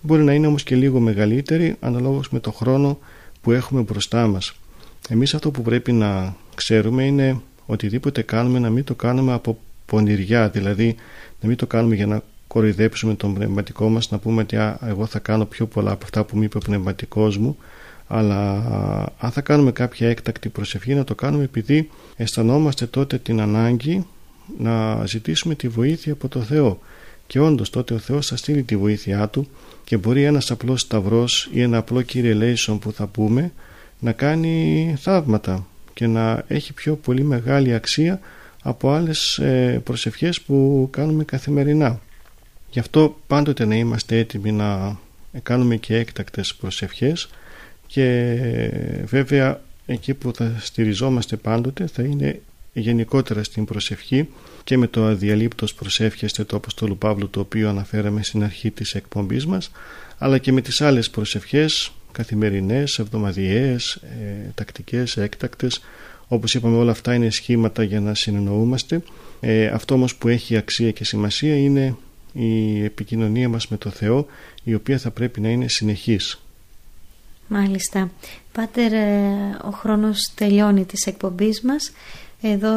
μπορεί 0.00 0.22
να 0.22 0.32
είναι 0.32 0.46
όμως 0.46 0.62
και 0.62 0.74
λίγο 0.74 1.00
μεγαλύτερη 1.00 1.76
αναλόγως 1.80 2.30
με 2.30 2.40
το 2.40 2.52
χρόνο 2.52 2.98
που 3.40 3.52
έχουμε 3.52 3.80
μπροστά 3.80 4.26
μας. 4.26 4.54
Εμείς 5.08 5.34
αυτό 5.34 5.50
που 5.50 5.62
πρέπει 5.62 5.92
να 5.92 6.36
ξέρουμε 6.54 7.04
είναι 7.04 7.40
οτιδήποτε 7.66 8.22
κάνουμε 8.22 8.58
να 8.58 8.70
μην 8.70 8.84
το 8.84 8.94
κάνουμε 8.94 9.32
από 9.32 9.58
πονηριά, 9.86 10.48
δηλαδή 10.48 10.94
να 11.40 11.48
μην 11.48 11.56
το 11.56 11.66
κάνουμε 11.66 11.94
για 11.94 12.06
να 12.06 12.22
κοροϊδέψουμε 12.46 13.14
τον 13.14 13.34
πνευματικό 13.34 13.88
μας, 13.88 14.10
να 14.10 14.18
πούμε 14.18 14.42
ότι 14.42 14.56
α, 14.56 14.78
εγώ 14.86 15.06
θα 15.06 15.18
κάνω 15.18 15.44
πιο 15.44 15.66
πολλά 15.66 15.90
από 15.90 16.04
αυτά 16.04 16.24
που 16.24 16.36
μου 16.36 16.42
είπε 16.42 16.56
ο 16.56 16.60
πνευματικός 16.60 17.38
μου, 17.38 17.56
αλλά 18.12 18.52
αν 19.18 19.30
θα 19.30 19.40
κάνουμε 19.40 19.72
κάποια 19.72 20.08
έκτακτη 20.08 20.48
προσευχή 20.48 20.94
να 20.94 21.04
το 21.04 21.14
κάνουμε 21.14 21.44
επειδή 21.44 21.90
αισθανόμαστε 22.16 22.86
τότε 22.86 23.18
την 23.18 23.40
ανάγκη 23.40 24.06
να 24.58 25.06
ζητήσουμε 25.06 25.54
τη 25.54 25.68
βοήθεια 25.68 26.12
από 26.12 26.28
το 26.28 26.40
Θεό 26.40 26.80
και 27.26 27.40
όντως 27.40 27.70
τότε 27.70 27.94
ο 27.94 27.98
Θεός 27.98 28.26
θα 28.26 28.36
στείλει 28.36 28.62
τη 28.62 28.76
βοήθειά 28.76 29.28
Του 29.28 29.48
και 29.84 29.96
μπορεί 29.96 30.22
ένας 30.22 30.50
απλός 30.50 30.80
σταυρός 30.80 31.48
ή 31.52 31.60
ένα 31.60 31.78
απλό 31.78 32.02
Κύριε 32.02 32.34
Λέισον 32.34 32.78
που 32.78 32.92
θα 32.92 33.06
πούμε 33.06 33.52
να 33.98 34.12
κάνει 34.12 34.94
θαύματα 34.98 35.66
και 35.94 36.06
να 36.06 36.44
έχει 36.48 36.72
πιο 36.72 36.94
πολύ 36.96 37.22
μεγάλη 37.22 37.74
αξία 37.74 38.20
από 38.62 38.90
άλλες 38.90 39.38
ε, 39.38 39.80
προσευχές 39.84 40.40
που 40.40 40.88
κάνουμε 40.90 41.24
καθημερινά. 41.24 42.00
Γι' 42.70 42.78
αυτό 42.78 43.16
πάντοτε 43.26 43.64
να 43.64 43.74
είμαστε 43.74 44.18
έτοιμοι 44.18 44.52
να 44.52 44.98
κάνουμε 45.42 45.76
και 45.76 45.96
έκτακτες 45.96 46.54
προσευχές 46.54 47.28
και 47.92 48.36
βέβαια 49.04 49.60
εκεί 49.86 50.14
που 50.14 50.34
θα 50.34 50.54
στηριζόμαστε 50.60 51.36
πάντοτε 51.36 51.86
θα 51.86 52.02
είναι 52.02 52.40
γενικότερα 52.72 53.42
στην 53.42 53.64
προσευχή 53.64 54.28
και 54.64 54.78
με 54.78 54.86
το 54.86 55.04
αδιαλείπτος 55.04 55.74
προσεύχεστε 55.74 56.44
του 56.44 56.56
Αποστόλου 56.56 56.98
Παύλου 56.98 57.30
το 57.30 57.40
οποίο 57.40 57.68
αναφέραμε 57.68 58.22
στην 58.22 58.42
αρχή 58.42 58.70
της 58.70 58.94
εκπομπής 58.94 59.46
μας 59.46 59.70
αλλά 60.18 60.38
και 60.38 60.52
με 60.52 60.60
τις 60.60 60.80
άλλες 60.80 61.10
προσευχές 61.10 61.92
καθημερινές, 62.12 62.98
εβδομαδιαίες, 62.98 63.94
ε, 63.94 64.50
τακτικές, 64.54 65.16
έκτακτες. 65.16 65.80
Όπως 66.28 66.54
είπαμε 66.54 66.76
όλα 66.76 66.90
αυτά 66.90 67.14
είναι 67.14 67.30
σχήματα 67.30 67.82
για 67.82 68.00
να 68.00 68.14
συνεννοούμαστε. 68.14 69.02
Ε, 69.40 69.66
αυτό 69.66 69.94
όμως 69.94 70.16
που 70.16 70.28
έχει 70.28 70.56
αξία 70.56 70.90
και 70.90 71.04
σημασία 71.04 71.56
είναι 71.56 71.96
η 72.32 72.82
επικοινωνία 72.84 73.48
μας 73.48 73.68
με 73.68 73.76
το 73.76 73.90
Θεό 73.90 74.26
η 74.62 74.74
οποία 74.74 74.98
θα 74.98 75.10
πρέπει 75.10 75.40
να 75.40 75.48
είναι 75.48 75.68
συνεχής 75.68 76.40
Μάλιστα. 77.52 78.10
Πάτερ, 78.52 78.92
ε, 78.92 79.56
ο 79.64 79.70
χρόνος 79.70 80.34
τελειώνει 80.34 80.84
της 80.84 81.06
εκπομπής 81.06 81.60
μας. 81.60 81.92
Εδώ 82.40 82.72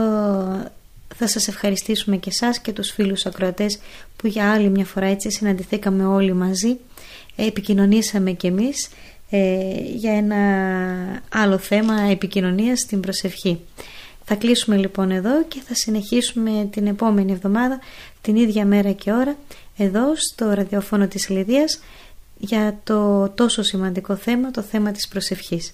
θα 1.15 1.27
σας 1.27 1.47
ευχαριστήσουμε 1.47 2.17
και 2.17 2.29
εσάς 2.29 2.59
και 2.59 2.71
τους 2.71 2.91
φίλους 2.91 3.25
ακροατές 3.25 3.79
που 4.15 4.27
για 4.27 4.51
άλλη 4.51 4.69
μια 4.69 4.85
φορά 4.85 5.05
έτσι 5.05 5.31
συναντηθήκαμε 5.31 6.05
όλοι 6.05 6.33
μαζί. 6.33 6.77
Επικοινωνήσαμε 7.35 8.31
κι 8.31 8.47
εμείς 8.47 8.89
ε, 9.29 9.65
για 9.95 10.13
ένα 10.13 10.37
άλλο 11.29 11.57
θέμα 11.57 12.01
επικοινωνίας 12.01 12.79
στην 12.79 12.99
προσευχή. 12.99 13.59
Θα 14.25 14.35
κλείσουμε 14.35 14.77
λοιπόν 14.77 15.11
εδώ 15.11 15.43
και 15.43 15.61
θα 15.67 15.73
συνεχίσουμε 15.73 16.67
την 16.71 16.87
επόμενη 16.87 17.31
εβδομάδα 17.31 17.79
την 18.21 18.35
ίδια 18.35 18.65
μέρα 18.65 18.91
και 18.91 19.11
ώρα 19.11 19.37
εδώ 19.77 20.15
στο 20.15 20.53
ραδιόφωνο 20.53 21.07
της 21.07 21.29
Λιδίας 21.29 21.79
για 22.45 22.79
το 22.83 23.29
τόσο 23.29 23.63
σημαντικό 23.63 24.15
θέμα, 24.15 24.51
το 24.51 24.61
θέμα 24.61 24.91
της 24.91 25.07
προσευχής. 25.07 25.73